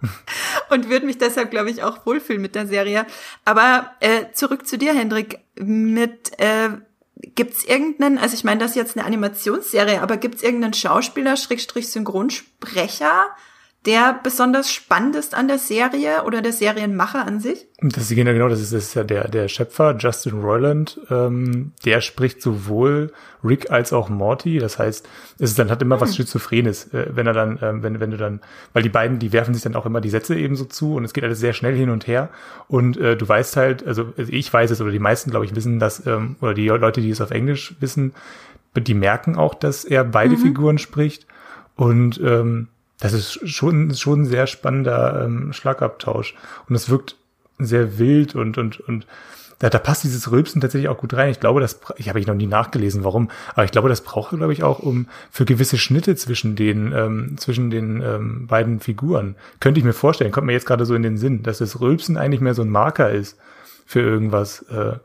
und 0.69 0.89
würde 0.89 1.05
mich 1.05 1.17
deshalb, 1.17 1.51
glaube 1.51 1.69
ich, 1.69 1.83
auch 1.83 2.05
wohlfühlen 2.05 2.41
mit 2.41 2.55
der 2.55 2.67
Serie. 2.67 3.05
Aber 3.43 3.91
äh, 3.99 4.31
zurück 4.33 4.67
zu 4.67 4.77
dir, 4.77 4.93
Hendrik. 4.93 5.39
Mit 5.57 6.37
äh, 6.39 6.69
gibt's 7.15 7.63
irgendeinen, 7.63 8.17
also 8.17 8.35
ich 8.35 8.43
meine, 8.43 8.59
das 8.59 8.71
ist 8.71 8.77
jetzt 8.77 8.97
eine 8.97 9.05
Animationsserie, 9.05 10.01
aber 10.01 10.17
gibt's 10.17 10.43
irgendeinen 10.43 10.73
Schauspieler, 10.73 11.37
Schrägstrich 11.37 11.89
Synchronsprecher, 11.89 13.27
der 13.85 14.19
besonders 14.23 14.71
spannend 14.71 15.15
ist 15.15 15.35
an 15.35 15.47
der 15.47 15.59
Serie 15.59 16.23
oder 16.25 16.41
der 16.41 16.53
Serienmacher 16.53 17.25
an 17.25 17.39
sich? 17.39 17.67
Das 17.81 18.09
ist 18.09 18.15
genau, 18.15 18.47
das 18.47 18.61
ist, 18.61 18.73
das 18.73 18.85
ist 18.85 18.93
ja 18.95 19.03
der, 19.03 19.27
der 19.27 19.47
Schöpfer, 19.47 19.95
Justin 19.97 20.39
Roiland, 20.41 20.99
ähm, 21.11 21.73
der 21.83 22.01
spricht 22.01 22.41
sowohl 22.41 23.11
Rick 23.43 23.69
als 23.69 23.93
auch 23.93 24.09
Morty. 24.09 24.57
Das 24.57 24.79
heißt, 24.79 25.07
es 25.39 25.49
ist 25.51 25.59
dann 25.59 25.69
hat 25.69 25.81
immer 25.81 25.95
hm. 25.95 26.01
was 26.01 26.15
Schizophrenes, 26.15 26.93
äh, 26.93 27.07
wenn 27.11 27.27
er 27.27 27.33
dann, 27.33 27.59
ähm, 27.61 27.83
wenn, 27.83 27.99
wenn 27.99 28.11
du 28.11 28.17
dann, 28.17 28.41
weil 28.73 28.81
die 28.81 28.89
beiden, 28.89 29.19
die 29.19 29.33
werfen 29.33 29.53
sich 29.53 29.63
dann 29.63 29.75
auch 29.75 29.85
immer 29.85 30.01
die 30.01 30.09
Sätze 30.09 30.35
eben 30.35 30.55
so 30.55 30.65
zu 30.65 30.95
und 30.95 31.05
es 31.05 31.13
geht 31.13 31.23
alles 31.23 31.39
sehr 31.39 31.53
schnell 31.53 31.75
hin 31.75 31.89
und 31.89 32.07
her. 32.07 32.29
Und 32.67 32.97
äh, 32.97 33.15
du 33.15 33.27
weißt 33.27 33.55
halt, 33.55 33.85
also 33.85 34.13
ich 34.17 34.51
weiß 34.51 34.71
es, 34.71 34.81
oder 34.81 34.91
die 34.91 34.99
meisten, 34.99 35.29
glaube 35.29 35.45
ich, 35.45 35.55
wissen 35.55 35.79
das, 35.79 36.05
ähm, 36.07 36.37
oder 36.41 36.53
die 36.53 36.67
Leute, 36.67 37.01
die 37.01 37.11
es 37.11 37.21
auf 37.21 37.31
Englisch 37.31 37.75
wissen, 37.79 38.13
die 38.75 38.93
merken 38.93 39.35
auch, 39.35 39.53
dass 39.53 39.85
er 39.85 40.03
beide 40.03 40.35
mhm. 40.35 40.41
Figuren 40.41 40.77
spricht. 40.79 41.27
Und 41.75 42.19
ähm, 42.23 42.69
das 42.99 43.13
ist 43.13 43.49
schon, 43.49 43.93
schon 43.93 44.21
ein 44.21 44.25
sehr 44.25 44.47
spannender 44.47 45.23
ähm, 45.25 45.53
Schlagabtausch. 45.53 46.35
Und 46.69 46.75
es 46.75 46.89
wirkt 46.89 47.17
sehr 47.59 47.97
wild 47.97 48.35
und, 48.35 48.57
und, 48.57 48.79
und 48.81 49.05
da, 49.59 49.69
da 49.69 49.79
passt 49.79 50.03
dieses 50.03 50.31
Rülpsen 50.31 50.61
tatsächlich 50.61 50.89
auch 50.89 50.97
gut 50.97 51.13
rein. 51.13 51.29
Ich 51.29 51.39
glaube, 51.39 51.61
das, 51.61 51.79
ich 51.97 52.09
habe 52.09 52.19
ich 52.19 52.27
noch 52.27 52.35
nie 52.35 52.47
nachgelesen, 52.47 53.03
warum, 53.03 53.29
aber 53.53 53.63
ich 53.63 53.71
glaube, 53.71 53.89
das 53.89 54.01
braucht 54.01 54.33
er, 54.33 54.37
glaube 54.37 54.53
ich, 54.53 54.63
auch 54.63 54.79
um 54.79 55.07
für 55.31 55.45
gewisse 55.45 55.77
Schnitte 55.77 56.15
zwischen 56.15 56.55
den, 56.55 56.91
ähm, 56.93 57.37
zwischen 57.37 57.69
den 57.69 58.01
ähm, 58.01 58.47
beiden 58.47 58.79
Figuren. 58.79 59.35
Könnte 59.59 59.79
ich 59.79 59.85
mir 59.85 59.93
vorstellen, 59.93 60.31
kommt 60.31 60.47
mir 60.47 60.53
jetzt 60.53 60.65
gerade 60.65 60.85
so 60.85 60.95
in 60.95 61.03
den 61.03 61.17
Sinn, 61.17 61.43
dass 61.43 61.59
das 61.59 61.79
Rülpsen 61.79 62.17
eigentlich 62.17 62.41
mehr 62.41 62.53
so 62.53 62.63
ein 62.63 62.69
Marker 62.69 63.11
ist 63.11 63.37
für 63.85 64.01
irgendwas, 64.01 64.63
äh, 64.63 64.97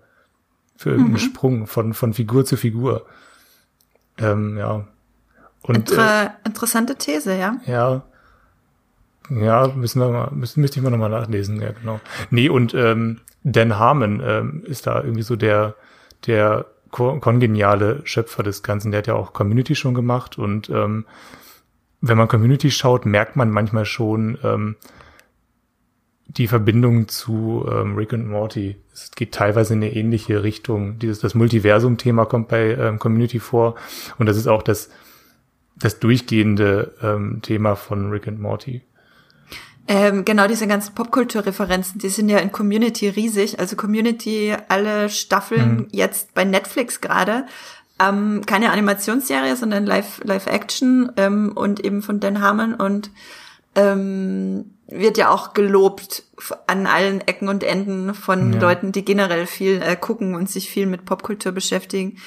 für 0.77 0.91
irgendeinen 0.91 1.13
mhm. 1.13 1.19
Sprung 1.19 1.67
von, 1.67 1.95
von 1.95 2.13
Figur 2.13 2.45
zu 2.45 2.57
Figur. 2.57 3.07
Ähm, 4.19 4.59
ja. 4.59 4.87
Und, 5.63 5.77
Inter 5.77 6.27
äh, 6.27 6.49
interessante 6.49 6.97
These, 6.97 7.37
ja. 7.37 7.57
Ja. 7.67 8.03
Ja, 9.31 9.69
müssen 9.69 10.01
wir 10.01 10.09
mal, 10.09 10.31
müssen, 10.33 10.61
müsste 10.61 10.79
ich 10.79 10.83
mal 10.83 10.91
nochmal 10.91 11.11
nachlesen, 11.11 11.61
ja, 11.61 11.71
genau. 11.71 12.01
Nee, 12.31 12.49
und 12.49 12.75
ähm, 12.75 13.21
Dan 13.45 13.79
Harmon 13.79 14.21
ähm, 14.25 14.65
ist 14.67 14.87
da 14.87 15.03
irgendwie 15.03 15.23
so 15.23 15.37
der, 15.37 15.77
der 16.27 16.67
kongeniale 16.91 18.01
Schöpfer 18.05 18.43
des 18.43 18.63
Ganzen. 18.63 18.91
Der 18.91 18.99
hat 18.99 19.07
ja 19.07 19.15
auch 19.15 19.33
Community 19.33 19.77
schon 19.77 19.95
gemacht 19.95 20.39
und 20.39 20.69
ähm, 20.71 21.07
wenn 22.01 22.19
man 22.19 22.29
Community 22.29 22.71
schaut, 22.71 23.07
merkt 23.07 23.37
man 23.37 23.51
manchmal 23.51 23.85
schon 23.85 24.39
ähm, 24.43 24.77
die 26.27 26.49
Verbindung 26.49 27.09
zu 27.09 27.67
ähm, 27.71 27.97
Rick 27.97 28.13
und 28.13 28.29
Morty. 28.29 28.77
Es 28.93 29.11
geht 29.13 29.33
teilweise 29.33 29.75
in 29.75 29.83
eine 29.83 29.95
ähnliche 29.95 30.43
Richtung. 30.43 30.99
Dieses 30.99 31.21
das 31.21 31.35
Multiversum-Thema 31.35 32.25
kommt 32.25 32.49
bei 32.49 32.75
ähm, 32.75 32.99
Community 32.99 33.39
vor 33.39 33.77
und 34.19 34.27
das 34.27 34.37
ist 34.37 34.47
auch 34.47 34.63
das 34.63 34.91
das 35.81 35.99
durchgehende 35.99 36.95
ähm, 37.03 37.41
Thema 37.43 37.75
von 37.75 38.11
Rick 38.11 38.29
and 38.29 38.41
Morty. 38.41 38.83
Ähm, 39.89 40.25
genau, 40.25 40.47
diese 40.47 40.69
ganzen 40.69 40.95
Popkulturreferenzen, 40.95 42.01
die 42.01 42.11
sind 42.11 42.29
ja 42.29 42.39
in 42.39 42.53
Community 42.53 43.09
riesig. 43.09 43.59
Also 43.59 43.75
Community, 43.75 44.55
alle 44.69 45.09
Staffeln 45.09 45.77
mhm. 45.77 45.89
jetzt 45.91 46.33
bei 46.35 46.45
Netflix 46.45 47.01
gerade. 47.01 47.47
Ähm, 47.99 48.43
keine 48.47 48.71
Animationsserie, 48.71 49.57
sondern 49.57 49.87
Live, 49.87 50.21
Live 50.23 50.47
Action 50.47 51.11
ähm, 51.17 51.53
und 51.55 51.85
eben 51.85 52.03
von 52.03 52.21
Dan 52.21 52.41
Harmon 52.41 52.75
und 52.75 53.11
ähm, 53.75 54.77
wird 54.87 55.19
ja 55.19 55.31
auch 55.31 55.55
gelobt 55.55 56.25
an 56.67 56.87
allen 56.87 57.21
Ecken 57.23 57.49
und 57.49 57.63
Enden 57.63 58.15
von 58.15 58.55
ja. 58.55 58.61
Leuten, 58.61 58.93
die 58.93 59.05
generell 59.05 59.47
viel 59.47 59.83
äh, 59.83 59.97
gucken 59.97 60.35
und 60.35 60.49
sich 60.49 60.71
viel 60.71 60.87
mit 60.87 61.05
Popkultur 61.05 61.53
beschäftigen. 61.53 62.19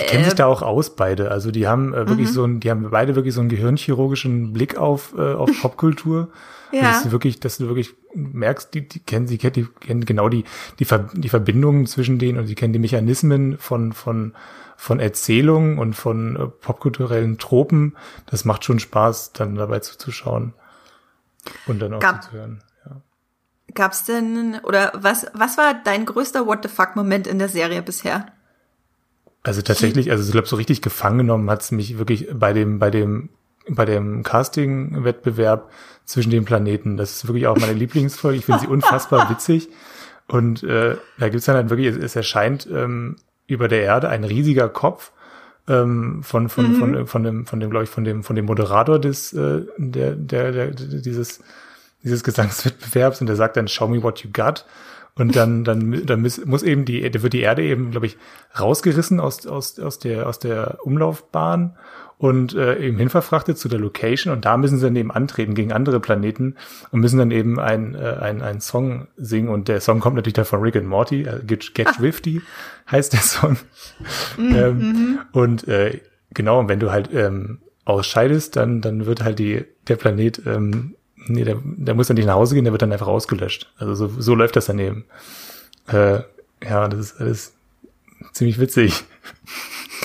Die 0.00 0.06
kennen 0.06 0.24
sich 0.24 0.34
da 0.34 0.46
auch 0.46 0.62
aus 0.62 0.96
beide. 0.96 1.30
Also 1.30 1.50
die 1.50 1.66
haben 1.66 1.92
äh, 1.94 2.08
wirklich 2.08 2.28
mhm. 2.28 2.32
so 2.32 2.44
ein, 2.44 2.60
die 2.60 2.70
haben 2.70 2.90
beide 2.90 3.14
wirklich 3.14 3.34
so 3.34 3.40
einen 3.40 3.48
gehirnchirurgischen 3.48 4.52
Blick 4.52 4.76
auf, 4.76 5.14
äh, 5.16 5.34
auf 5.34 5.50
Popkultur. 5.62 6.28
ja. 6.72 6.82
Das 6.82 7.04
ist 7.04 7.12
wirklich, 7.12 7.40
dass 7.40 7.58
du 7.58 7.66
wirklich 7.66 7.94
merkst, 8.14 8.74
die, 8.74 8.88
die 8.88 9.00
kennen, 9.00 9.26
sie 9.26 9.38
kennen, 9.38 9.52
die 9.52 9.66
kennen 9.80 10.04
genau 10.04 10.28
die, 10.28 10.44
die, 10.78 10.84
Ver, 10.84 11.10
die 11.12 11.28
Verbindungen 11.28 11.86
zwischen 11.86 12.18
denen 12.18 12.38
und 12.38 12.46
sie 12.46 12.54
kennen 12.54 12.72
die 12.72 12.78
Mechanismen 12.78 13.58
von, 13.58 13.92
von, 13.92 14.34
von 14.76 15.00
Erzählungen 15.00 15.78
und 15.78 15.94
von 15.94 16.36
äh, 16.36 16.46
popkulturellen 16.46 17.38
Tropen. 17.38 17.96
Das 18.26 18.44
macht 18.44 18.64
schon 18.64 18.80
Spaß, 18.80 19.32
dann 19.32 19.54
dabei 19.54 19.80
zuzuschauen 19.80 20.54
und 21.66 21.80
dann 21.80 21.94
auch 21.94 22.00
Gab, 22.00 22.24
zu 22.24 22.32
hören. 22.32 22.62
Ja. 22.84 23.00
Gab's 23.74 24.04
denn, 24.04 24.60
oder 24.62 24.92
was, 24.94 25.26
was 25.34 25.58
war 25.58 25.74
dein 25.84 26.06
größter 26.06 26.46
What 26.46 26.60
the 26.62 26.68
fuck 26.68 26.96
Moment 26.96 27.26
in 27.26 27.38
der 27.38 27.48
Serie 27.48 27.82
bisher? 27.82 28.26
Also 29.42 29.62
tatsächlich, 29.62 30.10
also 30.10 30.24
ich 30.24 30.32
glaube, 30.32 30.46
so 30.46 30.56
richtig 30.56 30.82
gefangen 30.82 31.18
genommen 31.18 31.48
hat 31.50 31.62
es 31.62 31.72
mich 31.72 31.98
wirklich 31.98 32.28
bei 32.32 32.52
dem, 32.52 32.78
bei 32.78 32.90
dem, 32.90 33.30
bei 33.68 33.84
dem 33.84 34.22
Casting-Wettbewerb 34.22 35.70
zwischen 36.04 36.30
den 36.30 36.44
Planeten. 36.44 36.96
Das 36.96 37.12
ist 37.12 37.26
wirklich 37.26 37.46
auch 37.46 37.56
meine 37.56 37.72
Lieblingsfolge. 37.78 38.38
Ich 38.38 38.44
finde 38.44 38.60
sie 38.60 38.66
unfassbar 38.66 39.30
witzig. 39.30 39.68
Und 40.26 40.62
äh, 40.62 40.96
da 41.18 41.28
gibt's 41.28 41.46
dann 41.46 41.56
halt 41.56 41.70
wirklich, 41.70 41.88
es, 41.88 41.96
es 41.96 42.16
erscheint 42.16 42.68
ähm, 42.70 43.16
über 43.46 43.66
der 43.66 43.82
Erde 43.82 44.08
ein 44.08 44.24
riesiger 44.24 44.68
Kopf 44.68 45.12
ähm, 45.68 46.22
von, 46.22 46.48
von, 46.48 46.72
mhm. 46.72 46.76
von, 46.76 47.06
von 47.06 47.22
dem, 47.22 47.46
von 47.46 47.60
dem, 47.60 47.70
glaube 47.70 47.84
ich, 47.84 47.90
von 47.90 48.04
dem, 48.04 48.22
von 48.22 48.36
dem 48.36 48.44
Moderator 48.44 48.98
des, 48.98 49.32
äh, 49.32 49.62
der, 49.78 50.14
der, 50.14 50.52
der, 50.52 50.70
dieses, 50.70 51.40
dieses 52.02 52.22
Gesangswettbewerbs 52.24 53.20
und 53.20 53.26
der 53.26 53.36
sagt 53.36 53.56
dann, 53.56 53.68
show 53.68 53.88
me 53.88 54.02
what 54.02 54.20
you 54.20 54.30
got. 54.32 54.66
Und 55.16 55.36
dann, 55.36 55.64
dann, 55.64 56.06
dann 56.06 56.22
muss 56.22 56.62
eben 56.62 56.84
die, 56.84 57.08
da 57.10 57.22
wird 57.22 57.32
die 57.32 57.40
Erde 57.40 57.62
eben, 57.62 57.90
glaube 57.90 58.06
ich, 58.06 58.16
rausgerissen 58.58 59.20
aus, 59.20 59.46
aus, 59.46 59.78
aus 59.78 59.98
der, 59.98 60.26
aus 60.28 60.38
der 60.38 60.78
Umlaufbahn 60.84 61.76
und 62.20 62.54
äh, 62.54 62.78
eben 62.78 62.98
hinverfrachtet 62.98 63.56
zu 63.56 63.68
der 63.68 63.80
Location 63.80 64.30
und 64.30 64.44
da 64.44 64.58
müssen 64.58 64.78
sie 64.78 64.84
dann 64.84 64.96
eben 64.96 65.10
antreten 65.10 65.54
gegen 65.54 65.72
andere 65.72 66.00
Planeten 66.00 66.54
und 66.90 67.00
müssen 67.00 67.18
dann 67.18 67.30
eben 67.30 67.58
ein, 67.58 67.94
äh, 67.94 68.18
ein, 68.20 68.42
ein 68.42 68.60
Song 68.60 69.08
singen 69.16 69.48
und 69.48 69.68
der 69.68 69.80
Song 69.80 70.00
kommt 70.00 70.16
natürlich 70.16 70.34
da 70.34 70.44
von 70.44 70.60
Rick 70.60 70.76
and 70.76 70.86
Morty, 70.86 71.22
äh, 71.22 71.40
Get, 71.46 71.74
Get 71.74 71.88
Swifty 71.88 72.42
heißt 72.90 73.14
der 73.14 73.20
Song. 73.20 73.56
Mhm. 74.36 74.54
ähm, 74.54 74.78
mhm. 74.78 75.18
und 75.32 75.66
äh, 75.66 76.00
genau, 76.34 76.60
und 76.60 76.68
wenn 76.68 76.78
du 76.78 76.90
halt 76.90 77.08
ähm, 77.14 77.60
ausscheidest, 77.86 78.54
dann, 78.54 78.82
dann 78.82 79.06
wird 79.06 79.24
halt 79.24 79.38
die, 79.38 79.64
der 79.88 79.96
Planet 79.96 80.42
ähm, 80.46 80.96
Nee, 81.26 81.44
der, 81.44 81.58
der 81.62 81.94
muss 81.94 82.08
dann 82.08 82.16
nicht 82.16 82.26
nach 82.26 82.34
Hause 82.34 82.54
gehen, 82.54 82.64
der 82.64 82.72
wird 82.72 82.82
dann 82.82 82.92
einfach 82.92 83.06
ausgelöscht. 83.06 83.72
Also 83.78 83.94
so, 83.94 84.20
so 84.20 84.34
läuft 84.34 84.56
das 84.56 84.66
daneben. 84.66 85.04
Äh, 85.86 86.20
ja, 86.62 86.88
das 86.88 87.00
ist 87.00 87.20
alles 87.20 87.52
ziemlich 88.32 88.58
witzig. 88.58 89.04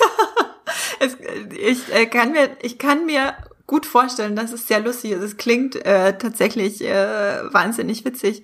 es, 1.00 1.18
ich 1.58 1.94
äh, 1.94 2.06
kann 2.06 2.32
mir, 2.32 2.50
ich 2.62 2.78
kann 2.78 3.06
mir 3.06 3.34
gut 3.68 3.86
vorstellen, 3.86 4.36
dass 4.36 4.52
es 4.52 4.68
sehr 4.68 4.80
lustig 4.80 5.12
ist. 5.12 5.24
Es 5.24 5.38
klingt 5.38 5.76
äh, 5.86 6.18
tatsächlich 6.18 6.84
äh, 6.84 7.42
wahnsinnig 7.52 8.06
witzig. 8.06 8.44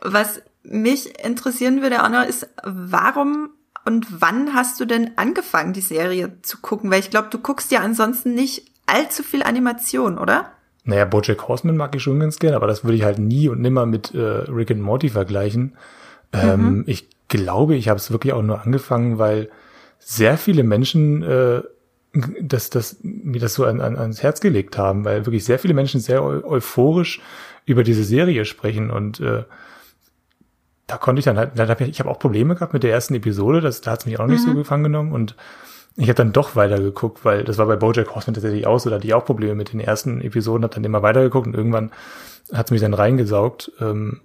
Was 0.00 0.42
mich 0.62 1.24
interessieren 1.24 1.82
würde 1.82 2.04
auch 2.04 2.08
noch 2.08 2.24
ist, 2.24 2.48
warum 2.62 3.50
und 3.84 4.20
wann 4.20 4.54
hast 4.54 4.78
du 4.78 4.84
denn 4.84 5.18
angefangen, 5.18 5.72
die 5.72 5.80
Serie 5.80 6.40
zu 6.42 6.58
gucken? 6.58 6.90
Weil 6.90 7.00
ich 7.00 7.10
glaube, 7.10 7.28
du 7.30 7.38
guckst 7.38 7.72
ja 7.72 7.80
ansonsten 7.80 8.34
nicht 8.34 8.70
allzu 8.86 9.22
viel 9.22 9.42
Animation, 9.42 10.18
oder? 10.18 10.52
Naja, 10.84 11.04
Bojack 11.04 11.46
Horseman 11.46 11.76
mag 11.76 11.94
ich 11.94 12.02
schon 12.02 12.18
ganz 12.18 12.38
gern, 12.38 12.54
aber 12.54 12.66
das 12.66 12.84
würde 12.84 12.96
ich 12.96 13.04
halt 13.04 13.18
nie 13.18 13.48
und 13.48 13.60
nimmer 13.60 13.86
mit 13.86 14.14
äh, 14.14 14.18
Rick 14.18 14.72
and 14.72 14.80
Morty 14.80 15.10
vergleichen. 15.10 15.76
Ähm, 16.32 16.78
mhm. 16.78 16.84
Ich 16.86 17.08
glaube, 17.28 17.76
ich 17.76 17.88
habe 17.88 17.98
es 17.98 18.10
wirklich 18.10 18.32
auch 18.32 18.42
nur 18.42 18.62
angefangen, 18.62 19.18
weil 19.18 19.48
sehr 19.98 20.36
viele 20.36 20.64
Menschen 20.64 21.22
äh, 21.22 21.62
das, 22.40 22.70
das, 22.70 22.98
mir 23.02 23.40
das 23.40 23.54
so 23.54 23.64
an, 23.64 23.80
an, 23.80 23.96
ans 23.96 24.22
Herz 24.22 24.40
gelegt 24.40 24.76
haben, 24.76 25.04
weil 25.04 25.24
wirklich 25.24 25.44
sehr 25.44 25.58
viele 25.58 25.74
Menschen 25.74 26.00
sehr 26.00 26.22
eu 26.22 26.42
euphorisch 26.44 27.20
über 27.64 27.84
diese 27.84 28.04
Serie 28.04 28.44
sprechen 28.44 28.90
und 28.90 29.20
äh, 29.20 29.44
da 30.88 30.98
konnte 30.98 31.20
ich 31.20 31.24
dann 31.24 31.38
halt, 31.38 31.52
dann 31.54 31.68
hab 31.68 31.80
ich, 31.80 31.88
ich 31.88 32.00
habe 32.00 32.10
auch 32.10 32.18
Probleme 32.18 32.54
gehabt 32.54 32.74
mit 32.74 32.82
der 32.82 32.90
ersten 32.90 33.14
Episode, 33.14 33.60
das, 33.60 33.80
da 33.80 33.92
hat 33.92 34.00
es 34.00 34.06
mich 34.06 34.18
auch 34.18 34.26
nicht 34.26 34.44
mhm. 34.44 34.50
so 34.50 34.54
gefangen 34.54 34.84
genommen 34.84 35.12
und 35.12 35.36
ich 35.96 36.08
habe 36.08 36.14
dann 36.14 36.32
doch 36.32 36.56
weitergeguckt, 36.56 37.24
weil 37.24 37.44
das 37.44 37.58
war 37.58 37.66
bei 37.66 37.76
Bojack 37.76 38.14
Horseman 38.14 38.34
tatsächlich 38.34 38.66
auch 38.66 38.78
so, 38.78 38.88
da 38.88 38.96
hatte 38.96 39.06
ich 39.06 39.14
auch 39.14 39.24
Probleme 39.24 39.54
mit 39.54 39.72
den 39.72 39.80
ersten 39.80 40.20
Episoden, 40.20 40.64
habe 40.64 40.74
dann 40.74 40.84
immer 40.84 41.02
weitergeguckt 41.02 41.46
und 41.46 41.54
irgendwann 41.54 41.90
hat 42.52 42.66
es 42.66 42.70
mich 42.70 42.80
dann 42.80 42.94
reingesaugt. 42.94 43.72
Ähm, 43.80 44.22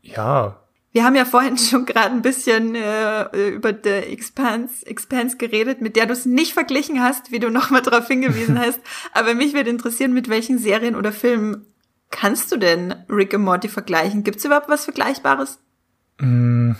ja. 0.00 0.58
Wir 0.92 1.04
haben 1.04 1.14
ja 1.14 1.24
vorhin 1.24 1.58
schon 1.58 1.84
gerade 1.84 2.14
ein 2.14 2.22
bisschen 2.22 2.74
äh, 2.74 3.48
über 3.48 3.72
The 3.72 3.90
Expanse, 3.90 4.86
Expanse 4.86 5.36
geredet, 5.36 5.80
mit 5.80 5.96
der 5.96 6.06
du 6.06 6.12
es 6.12 6.24
nicht 6.24 6.54
verglichen 6.54 7.02
hast, 7.02 7.30
wie 7.30 7.40
du 7.40 7.50
nochmal 7.50 7.82
darauf 7.82 8.08
hingewiesen 8.08 8.58
hast. 8.64 8.80
Aber 9.12 9.34
mich 9.34 9.54
würde 9.54 9.70
interessieren, 9.70 10.14
mit 10.14 10.28
welchen 10.28 10.58
Serien 10.58 10.96
oder 10.96 11.12
Filmen 11.12 11.66
kannst 12.10 12.52
du 12.52 12.56
denn 12.56 12.94
Rick 13.08 13.34
und 13.34 13.42
Morty 13.42 13.68
vergleichen? 13.68 14.24
Gibt 14.24 14.38
es 14.38 14.44
überhaupt 14.44 14.68
was 14.68 14.84
Vergleichbares? 14.84 15.58
Mm 16.20 16.72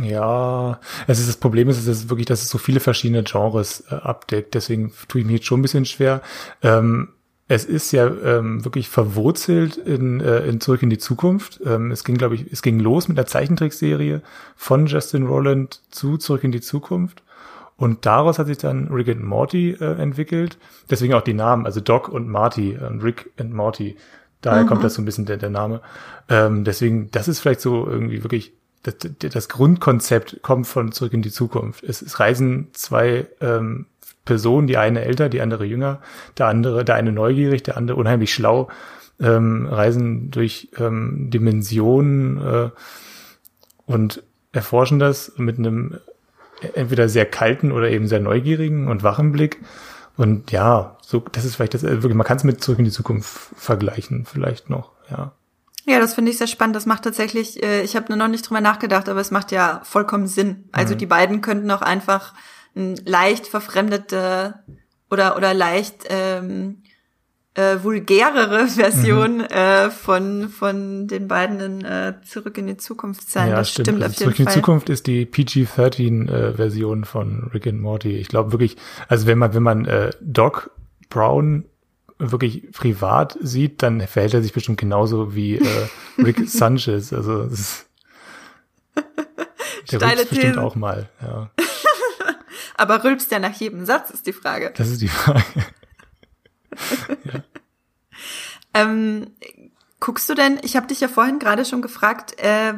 Ja, 0.00 0.80
es 1.06 1.18
ist 1.18 1.28
das 1.28 1.36
Problem 1.36 1.68
ist, 1.68 1.78
es 1.78 1.86
ist 1.86 2.08
wirklich, 2.08 2.26
dass 2.26 2.42
es 2.42 2.50
so 2.50 2.58
viele 2.58 2.80
verschiedene 2.80 3.24
Genres 3.24 3.84
äh, 3.90 3.94
abdeckt. 3.94 4.54
Deswegen 4.54 4.92
tue 5.08 5.20
ich 5.20 5.26
mich 5.26 5.36
jetzt 5.36 5.46
schon 5.46 5.58
ein 5.58 5.62
bisschen 5.62 5.86
schwer. 5.86 6.22
Ähm, 6.62 7.08
es 7.48 7.64
ist 7.64 7.92
ja 7.92 8.06
ähm, 8.06 8.64
wirklich 8.64 8.88
verwurzelt 8.88 9.76
in, 9.78 10.20
äh, 10.20 10.40
in 10.46 10.60
Zurück 10.60 10.82
in 10.82 10.90
die 10.90 10.98
Zukunft. 10.98 11.60
Ähm, 11.64 11.90
es 11.90 12.04
ging, 12.04 12.16
glaube 12.16 12.34
ich, 12.34 12.52
es 12.52 12.62
ging 12.62 12.78
los 12.78 13.08
mit 13.08 13.18
einer 13.18 13.26
Zeichentrickserie 13.26 14.22
von 14.54 14.86
Justin 14.86 15.26
Roland 15.26 15.80
zu 15.90 16.18
Zurück 16.18 16.44
in 16.44 16.52
die 16.52 16.60
Zukunft. 16.60 17.22
Und 17.76 18.06
daraus 18.06 18.38
hat 18.38 18.48
sich 18.48 18.58
dann 18.58 18.88
Rick 18.88 19.08
and 19.08 19.24
Morty 19.24 19.70
äh, 19.70 20.00
entwickelt. 20.00 20.58
Deswegen 20.90 21.14
auch 21.14 21.22
die 21.22 21.32
Namen, 21.32 21.64
also 21.64 21.80
Doc 21.80 22.08
und 22.08 22.28
Marty, 22.28 22.74
äh, 22.74 22.84
Rick 22.84 23.30
and 23.38 23.54
Morty. 23.54 23.96
Daher 24.42 24.64
mhm. 24.64 24.66
kommt 24.66 24.84
das 24.84 24.94
so 24.94 25.02
ein 25.02 25.04
bisschen 25.04 25.26
der, 25.26 25.38
der 25.38 25.50
Name. 25.50 25.80
Ähm, 26.28 26.64
deswegen, 26.64 27.10
das 27.12 27.28
ist 27.28 27.40
vielleicht 27.40 27.60
so 27.60 27.86
irgendwie 27.88 28.22
wirklich 28.22 28.52
das, 28.82 28.94
das 29.18 29.48
Grundkonzept 29.48 30.42
kommt 30.42 30.66
von 30.66 30.92
Zurück 30.92 31.12
in 31.12 31.22
die 31.22 31.30
Zukunft. 31.30 31.82
Es, 31.82 32.02
es 32.02 32.20
reisen 32.20 32.68
zwei 32.72 33.26
ähm, 33.40 33.86
Personen, 34.24 34.66
die 34.66 34.76
eine 34.76 35.04
älter, 35.04 35.28
die 35.28 35.40
andere 35.40 35.64
jünger, 35.64 36.00
der 36.36 36.46
andere, 36.46 36.84
der 36.84 36.94
eine 36.94 37.12
neugierig, 37.12 37.62
der 37.62 37.76
andere 37.76 37.96
unheimlich 37.96 38.32
schlau, 38.32 38.68
ähm, 39.20 39.66
reisen 39.66 40.30
durch 40.30 40.68
ähm, 40.78 41.30
Dimensionen 41.30 42.38
äh, 42.38 42.70
und 43.86 44.22
erforschen 44.52 44.98
das 44.98 45.32
mit 45.36 45.58
einem 45.58 45.98
entweder 46.74 47.08
sehr 47.08 47.26
kalten 47.26 47.72
oder 47.72 47.90
eben 47.90 48.06
sehr 48.06 48.20
neugierigen 48.20 48.88
und 48.88 49.02
wachen 49.02 49.32
Blick. 49.32 49.58
Und 50.16 50.50
ja, 50.50 50.96
so, 51.00 51.20
das 51.32 51.44
ist 51.44 51.56
vielleicht 51.56 51.74
das, 51.74 51.84
äh, 51.84 52.02
wirklich, 52.02 52.14
man 52.14 52.26
kann 52.26 52.36
es 52.36 52.44
mit 52.44 52.62
Zurück 52.62 52.80
in 52.80 52.84
die 52.84 52.90
Zukunft 52.90 53.30
vergleichen, 53.56 54.24
vielleicht 54.24 54.68
noch, 54.68 54.92
ja. 55.10 55.32
Ja, 55.88 56.00
das 56.00 56.14
finde 56.14 56.30
ich 56.30 56.36
sehr 56.36 56.46
spannend. 56.46 56.76
Das 56.76 56.84
macht 56.84 57.04
tatsächlich, 57.04 57.62
äh, 57.62 57.82
ich 57.82 57.96
habe 57.96 58.06
nur 58.08 58.18
noch 58.18 58.28
nicht 58.28 58.46
drüber 58.48 58.60
nachgedacht, 58.60 59.08
aber 59.08 59.20
es 59.20 59.30
macht 59.30 59.52
ja 59.52 59.80
vollkommen 59.84 60.26
Sinn. 60.26 60.68
Also 60.70 60.94
mhm. 60.94 60.98
die 60.98 61.06
beiden 61.06 61.40
könnten 61.40 61.70
auch 61.70 61.80
einfach 61.80 62.34
ein 62.76 62.96
leicht 63.06 63.46
verfremdete 63.46 64.62
oder 65.10 65.38
oder 65.38 65.54
leicht 65.54 66.04
ähm, 66.10 66.82
äh, 67.54 67.82
vulgärere 67.82 68.66
Version 68.68 69.38
mhm. 69.38 69.44
äh, 69.44 69.90
von 69.90 70.50
von 70.50 71.08
den 71.08 71.26
beiden 71.26 71.60
in 71.60 71.84
äh, 71.86 72.14
Zurück 72.22 72.58
in 72.58 72.66
die 72.66 72.76
Zukunft 72.76 73.30
sein. 73.30 73.48
Ja, 73.48 73.56
das 73.56 73.70
stimmt. 73.70 73.88
stimmt 73.88 74.02
also 74.02 74.16
Zurück 74.16 74.38
in 74.38 74.44
die 74.44 74.52
Zukunft 74.52 74.90
ist 74.90 75.06
die 75.06 75.24
PG-13 75.24 76.28
äh, 76.28 76.52
Version 76.52 77.06
von 77.06 77.50
Rick 77.54 77.66
and 77.66 77.80
Morty. 77.80 78.16
Ich 78.16 78.28
glaube 78.28 78.52
wirklich, 78.52 78.76
also 79.08 79.26
wenn 79.26 79.38
man 79.38 79.54
wenn 79.54 79.62
man 79.62 79.86
äh, 79.86 80.10
Doc 80.20 80.70
Brown 81.08 81.64
wirklich 82.18 82.70
privat 82.72 83.38
sieht, 83.40 83.82
dann 83.82 84.00
verhält 84.00 84.34
er 84.34 84.42
sich 84.42 84.52
bestimmt 84.52 84.78
genauso 84.78 85.34
wie 85.34 85.58
äh, 85.58 85.88
Rick 86.18 86.42
Sanchez. 86.48 87.12
Also 87.12 87.44
das 87.44 87.52
ist, 87.52 87.86
der 89.92 89.96
Steile 89.98 90.18
rülpst 90.18 90.30
bestimmt 90.30 90.58
auch 90.58 90.74
mal. 90.74 91.08
Ja. 91.22 91.50
Aber 92.76 93.02
rülpst 93.04 93.32
er 93.32 93.40
nach 93.40 93.54
jedem 93.54 93.84
Satz, 93.86 94.10
ist 94.10 94.26
die 94.26 94.32
Frage. 94.32 94.72
Das 94.76 94.88
ist 94.88 95.00
die 95.00 95.08
Frage. 95.08 95.42
ja. 97.24 97.42
ähm, 98.74 99.32
guckst 100.00 100.28
du 100.28 100.34
denn, 100.34 100.60
ich 100.62 100.76
habe 100.76 100.86
dich 100.86 101.00
ja 101.00 101.08
vorhin 101.08 101.38
gerade 101.38 101.64
schon 101.64 101.82
gefragt, 101.82 102.38
äh, 102.38 102.74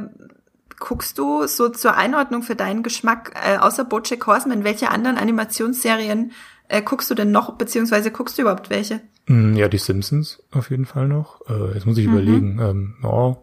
guckst 0.78 1.18
du 1.18 1.46
so 1.46 1.68
zur 1.68 1.96
Einordnung 1.96 2.42
für 2.42 2.56
deinen 2.56 2.82
Geschmack, 2.82 3.32
äh, 3.44 3.58
außer 3.58 3.84
Bojack 3.84 4.26
Horseman, 4.26 4.64
welche 4.64 4.90
anderen 4.90 5.18
Animationsserien 5.18 6.32
äh, 6.70 6.82
guckst 6.82 7.10
du 7.10 7.14
denn 7.14 7.32
noch, 7.32 7.54
beziehungsweise 7.54 8.10
guckst 8.10 8.38
du 8.38 8.42
überhaupt 8.42 8.70
welche? 8.70 9.00
Mm, 9.26 9.56
ja, 9.56 9.68
die 9.68 9.78
Simpsons 9.78 10.42
auf 10.52 10.70
jeden 10.70 10.86
Fall 10.86 11.08
noch. 11.08 11.40
Äh, 11.48 11.74
jetzt 11.74 11.86
muss 11.86 11.98
ich 11.98 12.06
mhm. 12.06 12.12
überlegen. 12.12 12.58
Ähm, 12.60 12.94
oh. 13.02 13.36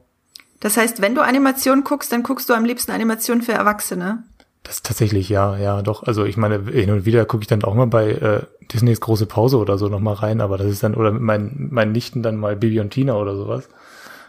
Das 0.59 0.77
heißt, 0.77 1.01
wenn 1.01 1.13
du 1.13 1.21
Animation 1.21 1.83
guckst, 1.83 2.11
dann 2.11 2.23
guckst 2.23 2.49
du 2.49 2.53
am 2.53 2.65
liebsten 2.65 2.91
Animation 2.91 3.41
für 3.41 3.51
Erwachsene. 3.51 4.23
Das 4.63 4.81
tatsächlich, 4.81 5.29
ja, 5.29 5.57
ja, 5.57 5.81
doch. 5.81 6.03
Also 6.03 6.25
ich 6.25 6.35
meine, 6.35 6.59
hin 6.71 6.89
und 6.89 7.05
wieder 7.05 7.25
gucke 7.25 7.43
ich 7.43 7.47
dann 7.47 7.63
auch 7.63 7.75
mal 7.75 7.87
bei 7.87 8.11
äh, 8.11 8.41
Disneys 8.73 8.99
große 8.99 9.25
Pause 9.25 9.57
oder 9.57 9.77
so 9.77 9.87
noch 9.87 9.99
mal 9.99 10.13
rein, 10.13 10.41
aber 10.41 10.57
das 10.57 10.67
ist 10.67 10.83
dann, 10.83 10.95
oder 10.95 11.11
mit 11.11 11.21
meinen, 11.21 11.69
meinen 11.71 11.91
Nichten 11.91 12.23
dann 12.23 12.37
mal 12.37 12.55
Bibi 12.55 12.79
und 12.79 12.91
Tina 12.91 13.15
oder 13.15 13.35
sowas. 13.35 13.69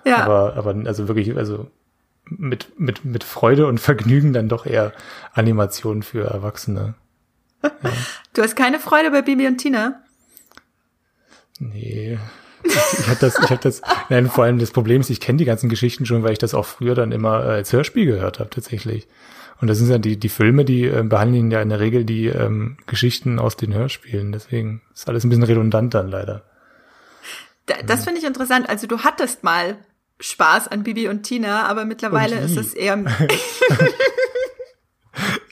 Ja. 0.05 0.25
Aber, 0.25 0.55
aber 0.57 0.75
also 0.87 1.09
wirklich, 1.09 1.37
also 1.37 1.67
mit, 2.25 2.79
mit, 2.79 3.05
mit 3.05 3.25
Freude 3.25 3.67
und 3.67 3.81
Vergnügen 3.81 4.33
dann 4.33 4.49
doch 4.49 4.67
eher 4.67 4.93
Animation 5.33 6.03
für 6.03 6.25
Erwachsene. 6.25 6.95
Ja. 7.63 7.71
Du 8.35 8.43
hast 8.43 8.55
keine 8.55 8.79
Freude 8.79 9.11
bei 9.11 9.23
Bibi 9.23 9.49
und 9.49 9.59
Tina? 9.59 10.01
Nee. 11.59 12.19
Ich, 12.63 12.73
ich 12.73 13.09
habe 13.09 13.19
das, 13.21 13.37
ich 13.43 13.51
habe 13.51 13.61
das, 13.61 13.83
nein, 14.11 14.29
vor 14.29 14.45
allem 14.45 14.59
das 14.59 14.71
Problem 14.71 15.01
ist, 15.01 15.11
ich 15.11 15.21
kenne 15.21 15.39
die 15.39 15.45
ganzen 15.45 15.69
Geschichten 15.69 16.07
schon, 16.07 16.23
weil 16.23 16.33
ich 16.33 16.39
das 16.39 16.55
auch 16.55 16.67
früher 16.67 16.95
dann 16.95 17.11
immer 17.11 17.45
äh, 17.45 17.49
als 17.49 17.73
Hörspiel 17.73 18.07
gehört 18.07 18.39
habe, 18.39 18.51
tatsächlich. 18.51 19.09
Und 19.61 19.69
das 19.69 19.79
sind 19.79 19.89
ja 19.89 19.99
die, 19.99 20.19
die 20.19 20.29
Filme, 20.29 20.65
die 20.65 20.85
äh, 20.85 21.03
behandeln 21.03 21.51
ja 21.51 21.61
in 21.61 21.69
der 21.69 21.81
Regel 21.81 22.05
die 22.05 22.27
ähm, 22.27 22.77
Geschichten 22.87 23.39
aus 23.39 23.57
den 23.57 23.75
Hörspielen. 23.75 24.31
Deswegen 24.31 24.83
ist 24.95 25.09
alles 25.09 25.25
ein 25.25 25.31
bisschen 25.31 25.45
redundant 25.45 25.95
dann 25.95 26.09
leider. 26.09 26.45
Da, 27.67 27.75
das 27.85 28.05
finde 28.05 28.21
ich 28.21 28.27
interessant. 28.27 28.69
Also 28.69 28.87
du 28.87 29.01
hattest 29.01 29.43
mal 29.43 29.79
Spaß 30.21 30.69
an 30.69 30.85
Bibi 30.85 31.09
und 31.09 31.25
Tina, 31.25 31.67
aber 31.67 31.85
mittlerweile 31.85 32.39
ist 32.39 32.57
es 32.57 32.75
eher. 32.75 32.97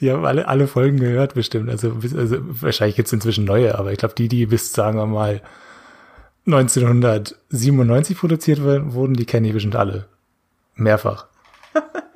Habe 0.01 0.27
alle, 0.27 0.47
alle 0.47 0.67
Folgen 0.67 0.99
gehört, 0.99 1.33
bestimmt. 1.33 1.69
Also, 1.69 1.97
also 2.15 2.37
wahrscheinlich 2.39 2.95
gibt's 2.95 3.13
inzwischen 3.13 3.45
neue, 3.45 3.77
aber 3.77 3.91
ich 3.91 3.97
glaube, 3.97 4.15
die, 4.15 4.27
die 4.27 4.45
bis, 4.45 4.71
sagen 4.73 4.97
wir 4.97 5.05
mal, 5.05 5.41
1997 6.45 8.17
produziert 8.17 8.61
wurden, 8.61 9.15
die 9.15 9.25
kenne 9.25 9.47
ich 9.47 9.53
bestimmt 9.53 9.75
alle. 9.75 10.07
Mehrfach. 10.75 11.27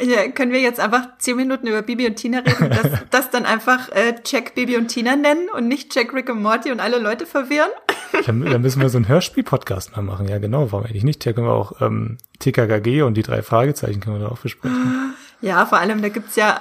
Ja, 0.00 0.28
können 0.28 0.52
wir 0.52 0.60
jetzt 0.60 0.80
einfach 0.80 1.18
zehn 1.18 1.36
Minuten 1.36 1.68
über 1.68 1.82
Bibi 1.82 2.06
und 2.08 2.16
Tina 2.16 2.40
reden, 2.40 2.70
das, 2.70 3.02
das 3.10 3.30
dann 3.30 3.44
einfach 3.44 3.88
äh, 3.90 4.14
Jack 4.26 4.56
Bibi 4.56 4.76
und 4.76 4.88
Tina 4.88 5.14
nennen 5.14 5.48
und 5.54 5.68
nicht 5.68 5.94
Jack 5.94 6.12
Rick 6.12 6.28
und 6.28 6.42
Morty 6.42 6.72
und 6.72 6.80
alle 6.80 6.98
Leute 6.98 7.24
verwirren? 7.24 7.70
Dann, 8.26 8.44
dann 8.44 8.62
müssen 8.62 8.80
wir 8.80 8.88
so 8.88 8.98
einen 8.98 9.06
Hörspiel-Podcast 9.06 9.94
mal 9.94 10.02
machen. 10.02 10.28
Ja, 10.28 10.38
genau, 10.38 10.72
warum 10.72 10.86
eigentlich 10.86 11.04
nicht? 11.04 11.22
Hier 11.22 11.34
können 11.34 11.46
wir 11.46 11.52
auch 11.52 11.80
ähm, 11.80 12.18
TKKG 12.40 13.02
und 13.02 13.14
die 13.14 13.22
drei 13.22 13.42
Fragezeichen 13.42 14.00
können 14.00 14.16
wir 14.16 14.26
da 14.26 14.32
auch 14.32 14.38
besprechen. 14.38 15.14
Ja, 15.42 15.66
vor 15.66 15.78
allem, 15.78 16.00
da 16.00 16.08
gibt's 16.08 16.36
ja 16.36 16.60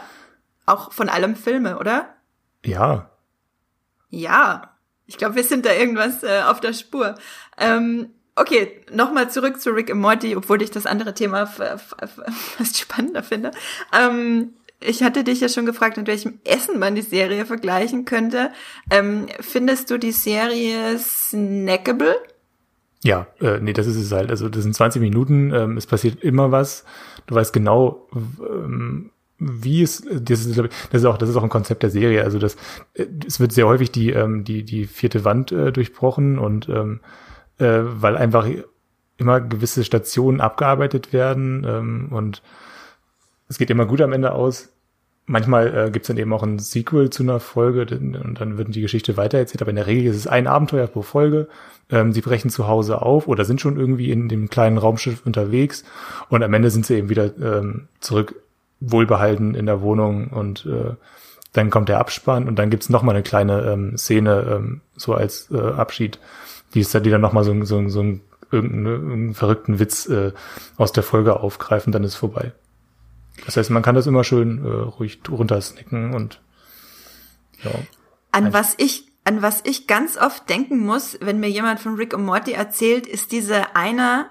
auch 0.66 0.92
von 0.92 1.08
allem 1.08 1.36
Filme, 1.36 1.78
oder? 1.78 2.14
Ja. 2.66 3.10
Ja. 4.10 4.78
Ich 5.06 5.18
glaube, 5.18 5.36
wir 5.36 5.44
sind 5.44 5.66
da 5.66 5.74
irgendwas 5.74 6.24
äh, 6.24 6.42
auf 6.46 6.60
der 6.60 6.74
Spur. 6.74 7.16
Ähm, 7.58 8.10
okay, 8.36 8.84
nochmal 8.92 9.30
zurück 9.30 9.62
zu 9.62 9.72
Rick 9.72 9.90
und 9.92 10.00
Morty, 10.00 10.36
obwohl 10.36 10.62
ich 10.62 10.72
das 10.72 10.86
andere 10.86 11.14
Thema 11.14 11.46
fast 11.48 12.78
spannender 12.78 13.24
finde. 13.24 13.52
Ähm, 13.94 14.54
ich 14.80 15.04
hatte 15.04 15.24
dich 15.24 15.42
ja 15.42 15.50
schon 15.50 15.66
gefragt, 15.66 15.98
mit 15.98 16.08
welchem 16.08 16.40
Essen 16.44 16.80
man 16.80 16.96
die 16.96 17.04
Serie 17.04 17.46
vergleichen 17.46 18.06
könnte. 18.06 18.52
Ähm, 18.90 19.28
findest 19.40 19.92
du 19.92 19.98
die 19.98 20.12
Serie 20.12 20.98
snackable? 20.98 22.16
Ja, 23.04 23.28
äh, 23.40 23.60
nee, 23.60 23.74
das 23.74 23.88
ist 23.88 23.96
es 23.98 24.12
halt. 24.12 24.30
Also 24.30 24.48
das 24.50 24.64
sind 24.64 24.76
20 24.76 25.02
Minuten, 25.02 25.52
ähm, 25.54 25.78
es 25.78 25.88
passiert 25.88 26.24
immer 26.24 26.52
was. 26.52 26.86
Du 27.26 27.36
weißt 27.36 27.52
genau, 27.52 28.08
ähm, 28.14 29.12
wie 29.40 29.82
es, 29.82 30.04
das 30.12 30.46
ist, 30.46 30.58
das 30.58 31.02
ist 31.02 31.06
auch, 31.06 31.18
das 31.18 31.30
ist 31.30 31.36
auch 31.36 31.44
ein 31.44 31.50
Konzept 31.50 31.82
der 31.82 31.90
Serie. 31.90 32.24
Also 32.24 32.38
das, 32.38 32.58
äh, 32.94 33.08
es 33.26 33.40
wird 33.40 33.54
sehr 33.54 33.68
häufig 33.68 33.92
die, 33.92 34.12
ähm, 34.12 34.44
die, 34.44 34.64
die 34.64 34.86
vierte 34.86 35.26
Wand 35.26 35.52
äh, 35.52 35.72
durchbrochen 35.72 36.38
und 36.38 36.70
ähm, 36.70 37.00
äh, 37.58 37.80
weil 37.84 38.18
einfach 38.18 38.48
immer 39.18 39.42
gewisse 39.42 39.84
Stationen 39.84 40.40
abgearbeitet 40.40 41.12
werden 41.12 41.66
ähm, 41.68 42.08
und 42.12 42.44
es 43.48 43.58
geht 43.58 43.70
immer 43.70 43.86
gut 43.86 44.02
am 44.02 44.14
Ende 44.14 44.32
aus. 44.34 44.70
Manchmal 45.32 45.88
äh, 45.88 45.92
gibt 45.92 46.04
es 46.04 46.08
dann 46.08 46.18
eben 46.18 46.34
auch 46.34 46.44
ein 46.44 46.60
Sequel 46.60 47.10
zu 47.10 47.24
einer 47.24 47.40
Folge 47.40 47.88
und 47.90 48.36
dann 48.42 48.58
wird 48.58 48.76
die 48.76 48.82
Geschichte 48.82 49.16
weitererzählt, 49.16 49.62
aber 49.62 49.70
in 49.70 49.78
der 49.78 49.88
Regel 49.88 50.12
ist 50.12 50.18
es 50.18 50.28
ein 50.28 50.46
Abenteuer 50.46 50.88
pro 50.88 51.04
Folge. 51.04 51.48
Ähm, 51.90 52.12
sie 52.12 52.20
brechen 52.20 52.50
zu 52.50 52.68
Hause 52.68 53.02
auf 53.02 53.30
oder 53.30 53.46
sind 53.46 53.62
schon 53.62 53.80
irgendwie 53.80 54.12
in 54.12 54.28
dem 54.28 54.50
kleinen 54.50 54.78
Raumschiff 54.78 55.26
unterwegs 55.26 55.86
und 56.28 56.44
am 56.44 56.54
Ende 56.54 56.70
sind 56.70 56.86
sie 56.86 56.98
eben 56.98 57.08
wieder 57.08 57.32
ähm, 57.38 57.88
zurück 58.02 58.36
wohlbehalten 58.82 59.56
in 59.56 59.68
der 59.68 59.82
Wohnung 59.82 60.28
und 60.28 60.66
äh, 60.66 60.96
dann 61.54 61.70
kommt 61.70 61.88
der 61.88 62.00
Abspann 62.00 62.50
und 62.50 62.60
dann 62.60 62.70
gibt's 62.70 62.90
noch 62.90 63.02
mal 63.02 63.14
eine 63.14 63.24
kleine 63.24 63.62
ähm, 63.72 63.98
Szene 63.98 64.46
ähm, 64.52 64.82
so 64.98 65.14
als 65.14 65.50
äh, 65.50 65.58
Abschied, 65.58 66.20
die 66.74 66.82
ist 66.82 66.94
dann 66.94 67.04
die 67.04 67.10
dann 67.10 67.22
noch 67.22 67.32
mal 67.32 67.46
so, 67.46 67.64
so, 67.64 67.88
so 67.88 68.02
einen, 68.02 68.22
irgendeinen, 68.52 68.86
irgendeinen 68.86 69.34
verrückten 69.34 69.80
Witz 69.80 70.10
äh, 70.10 70.34
aus 70.76 70.92
der 70.92 71.04
Folge 71.04 71.40
aufgreifen, 71.40 71.94
dann 71.94 72.04
ist 72.04 72.16
vorbei. 72.16 72.52
Das 73.46 73.58
heißt, 73.58 73.70
man 73.70 73.82
kann 73.82 73.96
das 73.96 74.08
immer 74.08 74.24
schön 74.24 74.64
äh, 74.64 74.70
ruhig 74.70 75.20
runtersnicken 75.30 76.14
und 76.14 76.42
ja. 77.64 77.72
An 78.32 78.54
was 78.54 78.76
ich 78.78 79.08
an 79.24 79.42
was 79.42 79.62
ich 79.66 79.88
ganz 79.88 80.18
oft 80.18 80.50
denken 80.50 80.80
muss, 80.80 81.18
wenn 81.22 81.40
mir 81.40 81.50
jemand 81.50 81.80
von 81.80 81.96
Rick 81.96 82.14
und 82.14 82.26
Morty 82.26 82.54
erzählt, 82.54 83.06
ist 83.06 83.32
diese 83.32 83.76
eine 83.76 84.30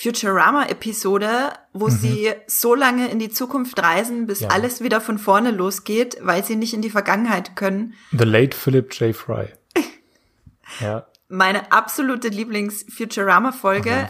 Futurama-Episode, 0.00 1.52
wo 1.72 1.86
mhm. 1.86 1.90
sie 1.90 2.32
so 2.46 2.74
lange 2.74 3.08
in 3.08 3.18
die 3.18 3.30
Zukunft 3.30 3.82
reisen, 3.82 4.26
bis 4.26 4.40
ja. 4.40 4.48
alles 4.48 4.82
wieder 4.82 5.00
von 5.00 5.18
vorne 5.18 5.50
losgeht, 5.50 6.16
weil 6.22 6.42
sie 6.44 6.56
nicht 6.56 6.72
in 6.72 6.80
die 6.80 6.90
Vergangenheit 6.90 7.54
können. 7.54 7.94
The 8.10 8.24
late 8.24 8.56
Philip 8.56 8.92
J. 8.98 9.14
Fry. 9.14 9.48
ja. 10.80 11.06
Meine 11.28 11.70
absolute 11.70 12.28
Lieblings-Futurama-Folge. 12.28 14.08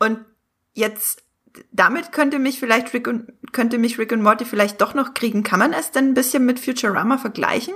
Und 0.00 0.18
jetzt 0.74 1.21
damit 1.72 2.12
könnte 2.12 2.38
mich 2.38 2.58
vielleicht 2.58 2.92
Rick 2.94 3.08
und 3.08 3.32
könnte 3.52 3.78
mich 3.78 3.98
Rick 3.98 4.12
und 4.12 4.22
Morty 4.22 4.44
vielleicht 4.44 4.80
doch 4.80 4.94
noch 4.94 5.14
kriegen. 5.14 5.42
Kann 5.42 5.58
man 5.58 5.72
es 5.72 5.90
denn 5.90 6.08
ein 6.08 6.14
bisschen 6.14 6.44
mit 6.44 6.58
Futurama 6.58 7.18
vergleichen? 7.18 7.74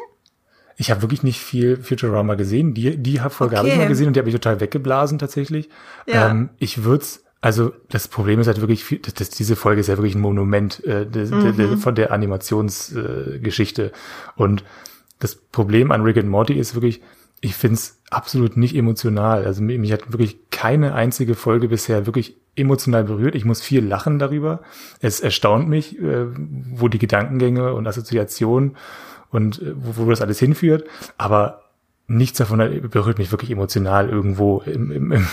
Ich 0.76 0.90
habe 0.90 1.02
wirklich 1.02 1.22
nicht 1.22 1.40
viel 1.40 1.78
Futurama 1.78 2.34
gesehen. 2.34 2.74
Die, 2.74 2.96
die 2.96 3.18
Folge 3.18 3.54
okay. 3.54 3.56
habe 3.56 3.68
ich 3.68 3.76
mal 3.76 3.88
gesehen 3.88 4.08
und 4.08 4.16
die 4.16 4.20
habe 4.20 4.28
ich 4.28 4.34
total 4.34 4.60
weggeblasen 4.60 5.18
tatsächlich. 5.18 5.68
Ja. 6.06 6.30
Ähm, 6.30 6.50
ich 6.58 6.84
würde 6.84 7.04
also 7.40 7.72
das 7.90 8.08
Problem 8.08 8.40
ist 8.40 8.46
halt 8.46 8.60
wirklich, 8.60 9.00
dass, 9.02 9.14
dass 9.14 9.30
diese 9.30 9.56
Folge 9.56 9.80
ist 9.80 9.86
ja 9.86 9.96
wirklich 9.96 10.14
ein 10.14 10.20
Monument 10.20 10.82
äh, 10.84 11.06
de, 11.06 11.26
mhm. 11.26 11.42
de, 11.42 11.52
de, 11.52 11.76
von 11.76 11.94
der 11.94 12.10
Animationsgeschichte. 12.10 13.84
Äh, 13.84 13.92
und 14.34 14.64
das 15.18 15.36
Problem 15.36 15.92
an 15.92 16.02
Rick 16.02 16.16
and 16.16 16.28
Morty 16.28 16.54
ist 16.54 16.74
wirklich, 16.74 17.02
ich 17.40 17.55
find's 17.55 18.01
absolut 18.11 18.57
nicht 18.57 18.75
emotional. 18.75 19.44
Also 19.44 19.62
mich, 19.62 19.79
mich 19.79 19.92
hat 19.92 20.12
wirklich 20.12 20.38
keine 20.51 20.94
einzige 20.94 21.35
Folge 21.35 21.68
bisher 21.68 22.07
wirklich 22.07 22.37
emotional 22.55 23.05
berührt. 23.05 23.35
Ich 23.35 23.44
muss 23.44 23.61
viel 23.61 23.85
lachen 23.85 24.18
darüber. 24.18 24.61
Es 25.01 25.20
erstaunt 25.20 25.68
mich, 25.68 25.99
äh, 25.99 26.27
wo 26.70 26.88
die 26.88 26.99
Gedankengänge 26.99 27.75
und 27.75 27.87
Assoziationen 27.87 28.77
und 29.31 29.61
äh, 29.61 29.75
wo, 29.77 30.07
wo 30.07 30.11
das 30.11 30.22
alles 30.22 30.38
hinführt. 30.38 30.85
Aber 31.18 31.62
nichts 32.09 32.38
davon 32.38 32.59
berührt 32.88 33.18
mich 33.18 33.33
wirklich 33.33 33.51
emotional 33.51 34.09
irgendwo 34.09 34.62
im, 34.64 34.92
im, 34.92 35.12
im 35.12 35.27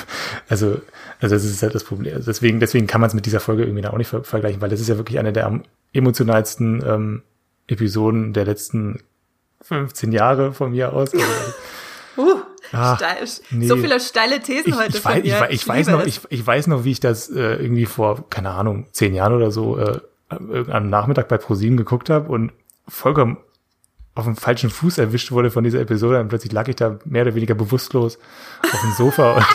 also 0.50 0.82
also 1.22 1.36
das 1.36 1.46
ist 1.46 1.62
halt 1.62 1.76
das 1.76 1.84
Problem 1.84 2.16
also 2.16 2.26
deswegen 2.26 2.60
deswegen 2.60 2.88
kann 2.88 3.00
man 3.00 3.10
es 3.10 3.14
mit 3.14 3.28
dieser 3.28 3.40
Folge 3.40 3.64
irgendwie 3.64 3.86
auch 3.86 3.96
nicht 3.96 4.08
ver 4.08 4.24
vergleichen 4.24 4.60
weil 4.60 4.70
das 4.70 4.80
ist 4.80 4.90
ja 4.90 4.98
wirklich 4.98 5.20
eine 5.20 5.32
der 5.32 5.62
emotionalsten 5.94 6.84
ähm, 6.84 7.22
Episoden 7.68 8.34
der 8.34 8.46
letzten 8.46 9.02
15 9.62 10.12
Jahre 10.12 10.52
von 10.52 10.72
mir 10.72 10.94
aus 10.94 11.14
also, 11.14 11.26
uh, 12.18 12.42
Ach, 12.72 12.98
steil, 12.98 13.28
nee. 13.52 13.68
so 13.68 13.76
viele 13.78 14.00
steile 14.00 14.40
Thesen 14.42 14.70
ich, 14.70 14.78
heute 14.78 14.98
ich 14.98 15.06
weiß, 15.06 15.24
ich, 15.24 15.52
ich, 15.52 15.68
weiß 15.68 15.88
noch 15.88 16.06
ich, 16.06 16.22
ich 16.30 16.46
weiß 16.46 16.68
noch 16.68 16.84
wie 16.84 16.92
ich 16.92 17.00
das 17.00 17.30
äh, 17.30 17.56
irgendwie 17.56 17.86
vor 17.86 18.30
keine 18.30 18.52
Ahnung 18.52 18.88
zehn 18.92 19.14
Jahren 19.14 19.34
oder 19.34 19.52
so 19.52 19.78
äh, 19.78 20.00
am 20.30 20.90
Nachmittag 20.90 21.28
bei 21.28 21.38
ProSieben 21.38 21.78
geguckt 21.78 22.10
habe 22.10 22.32
und 22.32 22.52
vollkommen 22.88 23.38
auf 24.16 24.26
dem 24.26 24.36
falschen 24.36 24.70
Fuß 24.70 25.00
erwischt 25.00 25.32
wurde 25.32 25.50
von 25.50 25.64
dieser 25.64 25.80
Episode 25.80 26.20
und 26.20 26.28
plötzlich 26.28 26.52
lag 26.52 26.68
ich 26.68 26.76
da 26.76 27.00
mehr 27.06 27.24
oder 27.24 27.36
weniger 27.36 27.56
bewusstlos 27.56 28.20
auf 28.62 28.82
dem 28.82 28.92
Sofa 28.94 29.38
und 29.38 29.46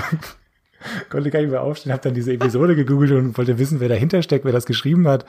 konnte 1.10 1.30
gar 1.30 1.40
nicht 1.40 1.50
mehr 1.50 1.62
aufstehen, 1.62 1.92
habe 1.92 2.02
dann 2.02 2.14
diese 2.14 2.32
Episode 2.32 2.76
gegoogelt 2.76 3.12
und 3.12 3.36
wollte 3.36 3.58
wissen, 3.58 3.80
wer 3.80 3.88
dahinter 3.88 4.22
steckt, 4.22 4.44
wer 4.44 4.52
das 4.52 4.66
geschrieben 4.66 5.08
hat. 5.08 5.26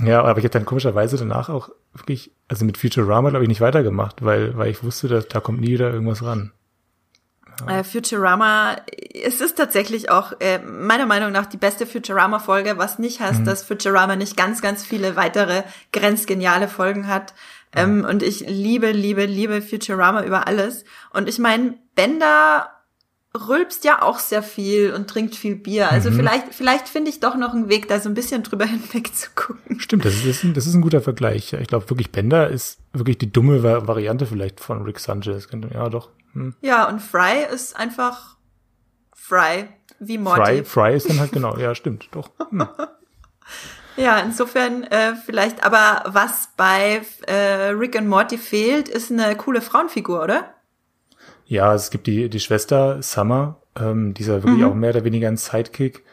Ja, 0.00 0.22
aber 0.22 0.38
ich 0.38 0.44
habe 0.44 0.50
dann 0.50 0.66
komischerweise 0.66 1.16
danach 1.16 1.48
auch 1.48 1.70
wirklich, 1.94 2.30
also 2.48 2.64
mit 2.64 2.76
Futurama 2.76 3.30
glaube 3.30 3.44
ich 3.44 3.48
nicht 3.48 3.62
weitergemacht, 3.62 4.24
weil, 4.24 4.56
weil 4.56 4.70
ich 4.70 4.82
wusste, 4.82 5.08
dass 5.08 5.28
da 5.28 5.40
kommt 5.40 5.60
nie 5.60 5.72
wieder 5.72 5.90
irgendwas 5.90 6.22
ran. 6.22 6.52
Ja. 7.66 7.78
Äh, 7.78 7.84
Futurama, 7.84 8.76
es 9.14 9.40
ist 9.40 9.56
tatsächlich 9.56 10.10
auch 10.10 10.34
äh, 10.40 10.58
meiner 10.58 11.06
Meinung 11.06 11.32
nach 11.32 11.46
die 11.46 11.56
beste 11.56 11.86
Futurama-Folge, 11.86 12.76
was 12.76 12.98
nicht 12.98 13.20
heißt, 13.20 13.40
mhm. 13.40 13.44
dass 13.46 13.62
Futurama 13.62 14.16
nicht 14.16 14.36
ganz, 14.36 14.60
ganz 14.60 14.84
viele 14.84 15.16
weitere 15.16 15.62
grenzgeniale 15.92 16.68
Folgen 16.68 17.08
hat. 17.08 17.34
Ähm, 17.74 18.06
und 18.08 18.22
ich 18.22 18.40
liebe, 18.40 18.92
liebe, 18.92 19.24
liebe 19.26 19.62
Futurama 19.62 20.22
über 20.24 20.46
alles. 20.46 20.84
Und 21.12 21.28
ich 21.28 21.38
meine, 21.38 21.78
Bender 21.94 22.70
rülpst 23.36 23.84
ja 23.84 24.02
auch 24.02 24.18
sehr 24.18 24.42
viel 24.42 24.92
und 24.92 25.08
trinkt 25.08 25.34
viel 25.34 25.56
Bier. 25.56 25.90
Also 25.90 26.10
mhm. 26.10 26.16
vielleicht, 26.16 26.54
vielleicht 26.54 26.88
finde 26.88 27.10
ich 27.10 27.20
doch 27.20 27.36
noch 27.36 27.54
einen 27.54 27.68
Weg, 27.68 27.88
da 27.88 28.00
so 28.00 28.08
ein 28.08 28.14
bisschen 28.14 28.42
drüber 28.42 28.64
hinweg 28.66 29.14
zu 29.14 29.30
gucken. 29.34 29.80
Stimmt, 29.80 30.04
das 30.04 30.24
ist, 30.24 30.44
ein, 30.44 30.54
das 30.54 30.66
ist 30.66 30.74
ein 30.74 30.82
guter 30.82 31.00
Vergleich. 31.00 31.52
Ich 31.52 31.68
glaube 31.68 31.88
wirklich, 31.90 32.10
Bender 32.10 32.48
ist 32.48 32.78
wirklich 32.92 33.18
die 33.18 33.30
dumme 33.30 33.62
Variante 33.62 34.26
vielleicht 34.26 34.60
von 34.60 34.82
Rick 34.82 34.98
Sanchez. 34.98 35.48
Ja, 35.72 35.88
doch. 35.88 36.10
Hm. 36.32 36.54
Ja, 36.60 36.88
und 36.88 37.00
Fry 37.00 37.44
ist 37.52 37.76
einfach 37.76 38.36
Fry, 39.14 39.68
wie 39.98 40.18
Morty. 40.18 40.64
Fry, 40.64 40.64
Fry 40.64 40.96
ist 40.96 41.08
dann 41.08 41.20
halt 41.20 41.32
genau, 41.32 41.56
ja, 41.56 41.74
stimmt, 41.74 42.08
doch. 42.12 42.30
Hm. 42.50 42.68
Ja, 43.96 44.18
insofern 44.18 44.82
äh, 44.84 45.14
vielleicht, 45.14 45.64
aber 45.64 46.02
was 46.06 46.50
bei 46.56 47.00
äh, 47.26 47.68
Rick 47.70 47.94
und 47.94 48.08
Morty 48.08 48.36
fehlt, 48.36 48.88
ist 48.88 49.10
eine 49.10 49.34
coole 49.36 49.62
Frauenfigur, 49.62 50.22
oder? 50.22 50.54
Ja, 51.46 51.74
es 51.74 51.90
gibt 51.90 52.06
die, 52.06 52.28
die 52.28 52.40
Schwester 52.40 53.02
Summer, 53.02 53.56
ähm, 53.78 54.14
die 54.14 54.22
ist 54.22 54.28
ja 54.28 54.42
wirklich 54.42 54.62
mhm. 54.62 54.64
auch 54.64 54.74
mehr 54.74 54.90
oder 54.90 55.04
weniger 55.04 55.28
ein 55.28 55.36
Sidekick. 55.36 56.04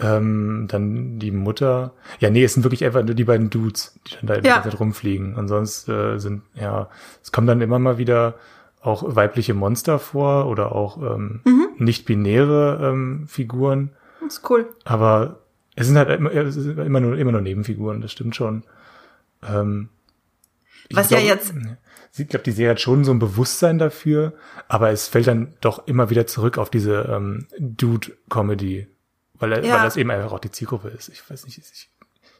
Ähm, 0.00 0.66
dann 0.68 1.18
die 1.18 1.32
Mutter. 1.32 1.92
Ja, 2.20 2.30
nee, 2.30 2.44
es 2.44 2.54
sind 2.54 2.62
wirklich 2.62 2.84
einfach 2.84 3.02
nur 3.02 3.16
die 3.16 3.24
beiden 3.24 3.50
Dudes, 3.50 3.98
die 4.06 4.14
dann 4.14 4.42
da 4.42 4.48
ja. 4.48 4.60
die 4.60 4.76
rumfliegen. 4.76 5.34
Und 5.34 5.48
sonst 5.48 5.88
äh, 5.88 6.18
sind, 6.18 6.42
ja, 6.54 6.88
es 7.20 7.32
kommen 7.32 7.48
dann 7.48 7.60
immer 7.60 7.80
mal 7.80 7.98
wieder 7.98 8.36
auch 8.80 9.16
weibliche 9.16 9.54
Monster 9.54 9.98
vor 9.98 10.46
oder 10.46 10.72
auch 10.72 10.98
ähm, 10.98 11.40
mhm. 11.44 11.68
nicht-binäre 11.78 12.78
ähm, 12.80 13.24
Figuren. 13.26 13.90
Das 14.20 14.34
ist 14.34 14.50
cool. 14.50 14.68
Aber 14.84 15.40
es 15.74 15.88
sind 15.88 15.96
halt 15.96 16.10
immer, 16.10 16.30
immer 16.30 17.00
nur, 17.00 17.18
immer 17.18 17.32
nur 17.32 17.40
Nebenfiguren, 17.40 18.00
das 18.00 18.12
stimmt 18.12 18.36
schon. 18.36 18.62
Ähm, 19.42 19.88
Was 20.92 21.08
glaub, 21.08 21.20
ja 21.20 21.26
jetzt. 21.26 21.54
Ich 22.16 22.28
glaube, 22.28 22.44
die 22.44 22.52
Serie 22.52 22.70
hat 22.70 22.80
schon 22.80 23.04
so 23.04 23.12
ein 23.12 23.18
Bewusstsein 23.18 23.78
dafür, 23.78 24.32
aber 24.66 24.90
es 24.90 25.08
fällt 25.08 25.26
dann 25.26 25.54
doch 25.60 25.86
immer 25.86 26.10
wieder 26.10 26.26
zurück 26.26 26.58
auf 26.58 26.70
diese 26.70 27.02
ähm, 27.10 27.46
Dude-Comedy, 27.58 28.88
weil, 29.34 29.64
ja. 29.64 29.74
weil 29.74 29.82
das 29.82 29.96
eben 29.96 30.10
einfach 30.10 30.32
auch 30.32 30.40
die 30.40 30.50
Zielgruppe 30.50 30.88
ist. 30.88 31.08
Ich 31.08 31.28
weiß 31.28 31.44
nicht, 31.44 31.58
ich, 31.58 31.90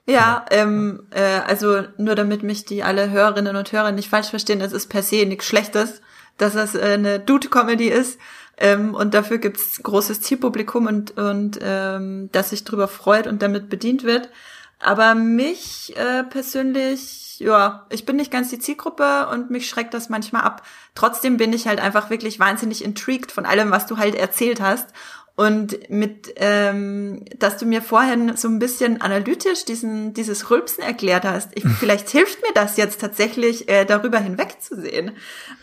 ja, 0.09 0.47
ähm, 0.51 1.07
äh, 1.11 1.21
also 1.21 1.83
nur 1.99 2.15
damit 2.15 2.43
mich 2.43 2.65
die 2.65 2.83
alle 2.83 3.11
Hörerinnen 3.11 3.57
und 3.57 3.71
Hörer 3.71 3.93
nicht 3.93 4.09
falsch 4.09 4.29
verstehen, 4.29 4.63
es 4.63 4.73
ist 4.73 4.89
per 4.89 5.03
se 5.03 5.27
nichts 5.27 5.45
Schlechtes, 5.45 6.01
dass 6.39 6.55
das 6.55 6.75
äh, 6.75 6.81
eine 6.81 7.21
Dude-Comedy 7.21 7.89
ist. 7.89 8.19
Ähm, 8.57 8.95
und 8.95 9.13
dafür 9.13 9.37
gibt's 9.37 9.83
großes 9.83 10.23
Zielpublikum 10.23 10.87
und, 10.87 11.17
und 11.19 11.59
ähm, 11.63 12.31
das 12.33 12.51
sich 12.51 12.65
drüber 12.65 12.89
freut 12.89 13.27
und 13.27 13.43
damit 13.43 13.69
bedient 13.69 14.03
wird. 14.03 14.31
Aber 14.81 15.15
mich 15.15 15.97
äh, 15.97 16.23
persönlich, 16.25 17.41
ja, 17.41 17.87
ich 17.91 18.07
bin 18.07 18.17
nicht 18.17 18.31
ganz 18.31 18.51
die 18.51 18.61
Zielgruppe 18.61 19.29
und 19.29 19.51
mich 19.51 19.69
schreckt 19.69 19.93
das 19.93 20.09
manchmal 20.09 20.43
ab. 20.43 20.63
Trotzdem 20.95 21.37
bin 21.37 21.53
ich 21.53 21.67
halt 21.67 21.81
einfach 21.81 22.11
wirklich 22.11 22.39
wahnsinnig 22.39 22.85
intrigued 22.85 23.33
von 23.33 23.45
allem, 23.45 23.71
was 23.71 23.87
du 23.87 23.99
halt 23.99 24.15
erzählt 24.15 24.61
hast. 24.61 24.89
Und 25.35 25.89
mit, 25.89 26.33
ähm, 26.35 27.25
dass 27.39 27.59
du 27.59 27.67
mir 27.67 27.81
vorhin 27.81 28.37
so 28.37 28.49
ein 28.49 28.59
bisschen 28.59 29.01
analytisch 29.01 29.65
diesen, 29.65 30.13
dieses 30.13 30.51
Rülpsen 30.51 30.83
erklärt 30.83 31.25
hast, 31.25 31.51
ich, 31.55 31.65
vielleicht 31.79 32.09
hilft 32.09 32.43
mir 32.43 32.53
das 32.55 32.77
jetzt 32.77 33.01
tatsächlich, 33.01 33.69
äh, 33.69 33.85
darüber 33.85 34.19
hinwegzusehen. 34.19 35.13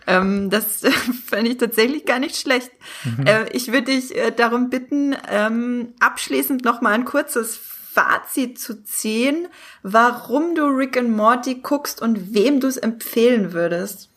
Ähm, 0.08 0.50
das 0.50 0.84
äh, 0.84 0.92
fände 1.28 1.52
ich 1.52 1.58
tatsächlich 1.58 2.06
gar 2.06 2.20
nicht 2.20 2.38
schlecht. 2.38 2.72
Mhm. 3.04 3.28
Äh, 3.28 3.50
ich 3.52 3.68
würde 3.68 3.92
dich 3.92 4.16
äh, 4.16 4.32
darum 4.32 4.70
bitten, 4.70 5.14
ähm, 5.30 5.94
abschließend 6.00 6.64
noch 6.64 6.80
mal 6.80 6.94
ein 6.94 7.04
kurzes 7.04 7.60
Fazit 7.96 8.60
zu 8.60 8.84
ziehen, 8.84 9.48
warum 9.82 10.54
du 10.54 10.66
Rick 10.66 10.98
and 10.98 11.16
Morty 11.16 11.56
guckst 11.56 12.02
und 12.02 12.34
wem 12.34 12.60
du 12.60 12.68
es 12.68 12.76
empfehlen 12.76 13.54
würdest. 13.54 14.10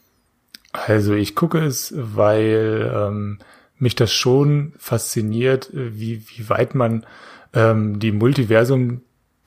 Also 0.72 1.14
ich 1.14 1.36
gucke 1.36 1.64
es, 1.64 1.94
weil 1.96 2.92
ähm, 2.92 3.38
mich 3.78 3.94
das 3.94 4.12
schon 4.12 4.72
fasziniert, 4.78 5.70
wie, 5.72 6.24
wie 6.28 6.48
weit 6.48 6.74
man 6.74 7.06
ähm, 7.54 8.00
die 8.00 8.10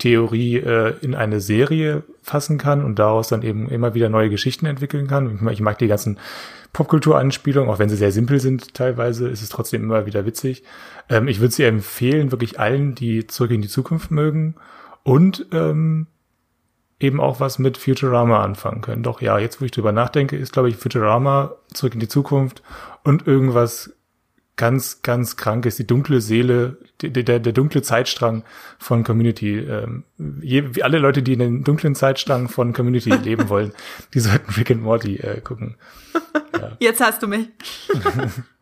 Multiversum-Theorie 0.02 0.58
äh, 0.58 0.94
in 1.02 1.16
eine 1.16 1.40
Serie 1.40 2.04
fassen 2.22 2.58
kann 2.58 2.84
und 2.84 3.00
daraus 3.00 3.30
dann 3.30 3.42
eben 3.42 3.70
immer 3.70 3.94
wieder 3.94 4.10
neue 4.10 4.30
Geschichten 4.30 4.66
entwickeln 4.66 5.08
kann. 5.08 5.48
Ich 5.52 5.62
mag 5.62 5.78
die 5.78 5.88
ganzen 5.88 6.20
Popkultur-Anspielungen, 6.74 7.70
auch 7.70 7.80
wenn 7.80 7.90
sie 7.90 7.98
sehr 7.98 8.12
simpel 8.12 8.40
sind 8.40 8.74
teilweise, 8.74 9.28
ist 9.28 9.42
es 9.42 9.50
trotzdem 9.50 9.84
immer 9.84 10.06
wieder 10.06 10.26
witzig. 10.26 10.64
Ähm, 11.10 11.28
ich 11.28 11.40
würde 11.40 11.54
sie 11.54 11.64
empfehlen, 11.64 12.32
wirklich 12.32 12.60
allen, 12.60 12.96
die 12.96 13.28
zurück 13.28 13.52
in 13.52 13.62
die 13.62 13.68
Zukunft 13.68 14.12
mögen 14.12 14.56
und 15.04 15.48
ähm, 15.52 16.08
eben 17.00 17.20
auch 17.20 17.40
was 17.40 17.60
mit 17.60 17.78
Futurama 17.78 18.44
anfangen 18.44 18.82
können. 18.82 19.04
Doch 19.04 19.22
ja, 19.22 19.40
jetzt 19.40 19.60
wo 19.60 19.66
ich 19.66 19.72
drüber 19.72 19.92
nachdenke, 19.92 20.38
ist 20.38 20.54
glaube 20.54 20.70
ich 20.70 20.78
Futurama 20.78 21.56
zurück 21.74 21.94
in 21.94 22.00
die 22.00 22.08
Zukunft 22.08 22.62
und 23.04 23.28
irgendwas 23.28 23.94
ganz, 24.62 25.02
ganz 25.02 25.38
krank 25.38 25.66
ist, 25.66 25.80
die 25.80 25.88
dunkle 25.88 26.22
Seele, 26.22 26.78
der, 27.02 27.24
der, 27.24 27.40
der 27.40 27.52
dunkle 27.52 27.82
Zeitstrang 27.82 28.44
von 28.78 29.04
Community. 29.04 29.58
Ähm, 29.58 30.04
je, 30.40 30.76
wie 30.76 30.84
alle 30.84 31.00
Leute, 31.00 31.24
die 31.24 31.34
in 31.34 31.40
den 31.40 31.64
dunklen 31.64 31.96
Zeitstrang 31.96 32.48
von 32.48 32.72
Community 32.72 33.10
leben 33.24 33.50
wollen, 33.50 33.74
die 34.14 34.20
sollten 34.20 34.52
Rick 34.52 34.70
and 34.70 34.84
Morty 34.84 35.16
äh, 35.16 35.42
gucken. 35.42 35.78
Ja. 36.54 36.76
Jetzt 36.80 37.00
hast 37.00 37.24
du 37.24 37.28
mich. 37.28 37.48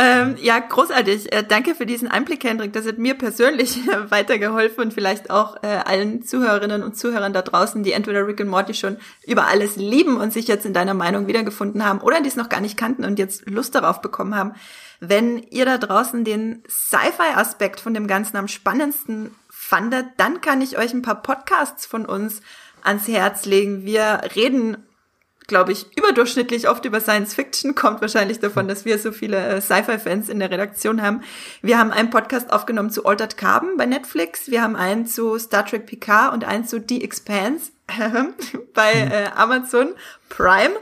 Ähm, 0.00 0.36
ja, 0.40 0.60
großartig. 0.60 1.32
Äh, 1.32 1.42
danke 1.42 1.74
für 1.74 1.84
diesen 1.84 2.06
Einblick, 2.06 2.44
Hendrik. 2.44 2.72
Das 2.72 2.86
hat 2.86 2.98
mir 2.98 3.14
persönlich 3.14 3.80
weitergeholfen 4.10 4.84
und 4.84 4.94
vielleicht 4.94 5.28
auch 5.28 5.60
äh, 5.64 5.66
allen 5.66 6.22
Zuhörerinnen 6.22 6.84
und 6.84 6.96
Zuhörern 6.96 7.32
da 7.32 7.42
draußen, 7.42 7.82
die 7.82 7.90
entweder 7.90 8.24
Rick 8.24 8.38
und 8.38 8.46
Morty 8.46 8.74
schon 8.74 8.98
über 9.26 9.48
alles 9.48 9.74
lieben 9.74 10.16
und 10.16 10.32
sich 10.32 10.46
jetzt 10.46 10.64
in 10.64 10.72
deiner 10.72 10.94
Meinung 10.94 11.26
wiedergefunden 11.26 11.84
haben 11.84 12.00
oder 12.00 12.20
die 12.20 12.28
es 12.28 12.36
noch 12.36 12.48
gar 12.48 12.60
nicht 12.60 12.76
kannten 12.76 13.04
und 13.04 13.18
jetzt 13.18 13.50
Lust 13.50 13.74
darauf 13.74 14.00
bekommen 14.00 14.36
haben. 14.36 14.52
Wenn 15.00 15.38
ihr 15.50 15.64
da 15.64 15.78
draußen 15.78 16.22
den 16.22 16.62
Sci-Fi-Aspekt 16.68 17.80
von 17.80 17.92
dem 17.92 18.06
Ganzen 18.06 18.36
am 18.36 18.46
spannendsten 18.46 19.34
fandet, 19.50 20.06
dann 20.16 20.40
kann 20.40 20.60
ich 20.60 20.78
euch 20.78 20.94
ein 20.94 21.02
paar 21.02 21.22
Podcasts 21.22 21.86
von 21.86 22.06
uns 22.06 22.40
ans 22.84 23.08
Herz 23.08 23.46
legen. 23.46 23.84
Wir 23.84 24.20
reden 24.36 24.76
glaube 25.48 25.72
ich, 25.72 25.86
überdurchschnittlich 25.96 26.68
oft 26.68 26.84
über 26.84 27.00
Science 27.00 27.34
Fiction, 27.34 27.74
kommt 27.74 28.00
wahrscheinlich 28.00 28.38
davon, 28.38 28.68
dass 28.68 28.84
wir 28.84 28.98
so 28.98 29.10
viele 29.10 29.38
äh, 29.38 29.60
Sci-Fi-Fans 29.60 30.28
in 30.28 30.38
der 30.38 30.50
Redaktion 30.50 31.02
haben. 31.02 31.22
Wir 31.62 31.78
haben 31.78 31.90
einen 31.90 32.10
Podcast 32.10 32.52
aufgenommen 32.52 32.90
zu 32.90 33.04
Altered 33.04 33.36
Carbon 33.36 33.76
bei 33.76 33.86
Netflix, 33.86 34.50
wir 34.50 34.62
haben 34.62 34.76
einen 34.76 35.06
zu 35.06 35.38
Star 35.38 35.66
Trek 35.66 35.86
Picard 35.86 36.32
und 36.32 36.44
einen 36.44 36.64
zu 36.64 36.80
The 36.86 37.02
Expanse 37.02 37.72
bei 38.74 38.92
hm. 38.92 39.10
äh, 39.10 39.30
Amazon 39.34 39.94
Prime. 40.28 40.76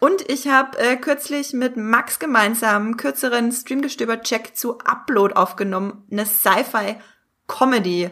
Und 0.00 0.28
ich 0.30 0.48
habe 0.48 0.78
äh, 0.78 0.96
kürzlich 0.96 1.52
mit 1.52 1.76
Max 1.76 2.18
gemeinsam 2.18 2.86
einen 2.86 2.96
kürzeren 2.96 3.52
Streamgestöber-Check 3.52 4.56
zu 4.56 4.78
Upload 4.80 5.34
aufgenommen, 5.34 6.04
eine 6.10 6.26
Sci-Fi-Comedy 6.26 8.10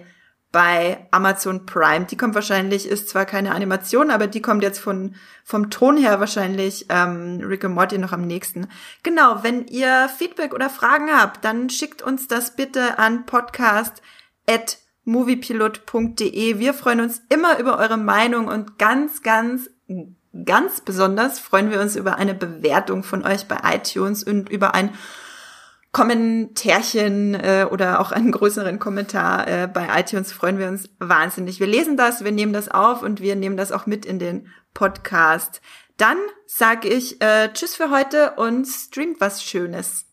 bei 0.51 1.07
Amazon 1.11 1.67
Prime. 1.67 2.07
Die 2.07 2.17
kommt 2.17 2.35
wahrscheinlich, 2.35 2.87
ist 2.87 3.09
zwar 3.09 3.27
keine 3.27 3.55
Animation, 3.55 4.11
aber 4.11 4.27
die 4.27 4.41
kommt 4.41 4.63
jetzt 4.63 4.79
von, 4.79 5.15
vom 5.45 5.71
Ton 5.71 5.97
her 5.97 6.21
wahrscheinlich 6.21 6.87
ähm, 6.89 7.41
Rick 7.43 7.65
and 7.65 7.75
Morty 7.75 7.99
noch 7.99 8.13
am 8.13 8.23
nächsten. 8.23 8.69
Genau, 9.03 9.43
wenn 9.43 9.67
ihr 9.67 10.09
Feedback 10.17 10.55
oder 10.55 10.71
Fragen 10.71 11.11
habt, 11.11 11.45
dann 11.45 11.69
schickt 11.69 12.01
uns 12.01 12.29
das 12.29 12.57
bitte 12.57 12.99
an 12.99 13.27
podcast 13.27 14.01
at 14.49 14.79
moviepilot.de. 15.05 16.59
Wir 16.59 16.75
freuen 16.75 17.01
uns 17.01 17.23
immer 17.29 17.59
über 17.59 17.79
eure 17.79 17.99
Meinung 17.99 18.49
und 18.49 18.79
ganz, 18.79 19.23
ganz, 19.23 19.71
ganz 20.45 20.81
besonders 20.81 21.39
freuen 21.39 21.71
wir 21.71 21.81
uns 21.81 21.95
über 21.97 22.17
eine 22.17 22.35
Bewertung 22.35 23.03
von 23.03 23.25
euch 23.25 23.49
bei 23.49 23.59
iTunes 23.65 24.25
und 24.25 24.49
über 24.49 24.75
ein 24.75 24.95
Kommentärchen 25.92 27.35
äh, 27.35 27.66
oder 27.70 28.01
auch 28.01 28.12
einen 28.12 28.33
größeren 28.33 28.79
Kommentar 28.79 29.48
äh, 29.48 29.66
bei 29.66 29.88
iTunes 29.98 30.33
freuen 30.33 30.59
wir 30.59 30.68
uns 30.68 30.90
wahnsinnig. 30.98 31.61
Wir 31.61 31.66
lesen 31.66 31.96
das, 31.96 32.24
wir 32.24 32.33
nehmen 32.33 32.53
das 32.53 32.68
auf 32.68 33.03
und 33.03 33.20
wir 33.20 33.37
nehmen 33.37 33.57
das 33.57 33.72
auch 33.72 33.87
mit 33.87 34.05
in 34.05 34.18
den 34.18 34.48
Podcast. 34.74 35.61
Dann 35.96 36.18
sage 36.46 36.88
ich 36.88 37.20
äh, 37.22 37.53
Tschüss 37.53 37.74
für 37.74 37.90
heute 37.90 38.35
und 38.37 38.66
streamt 38.66 39.20
was 39.20 39.42
Schönes. 39.42 40.08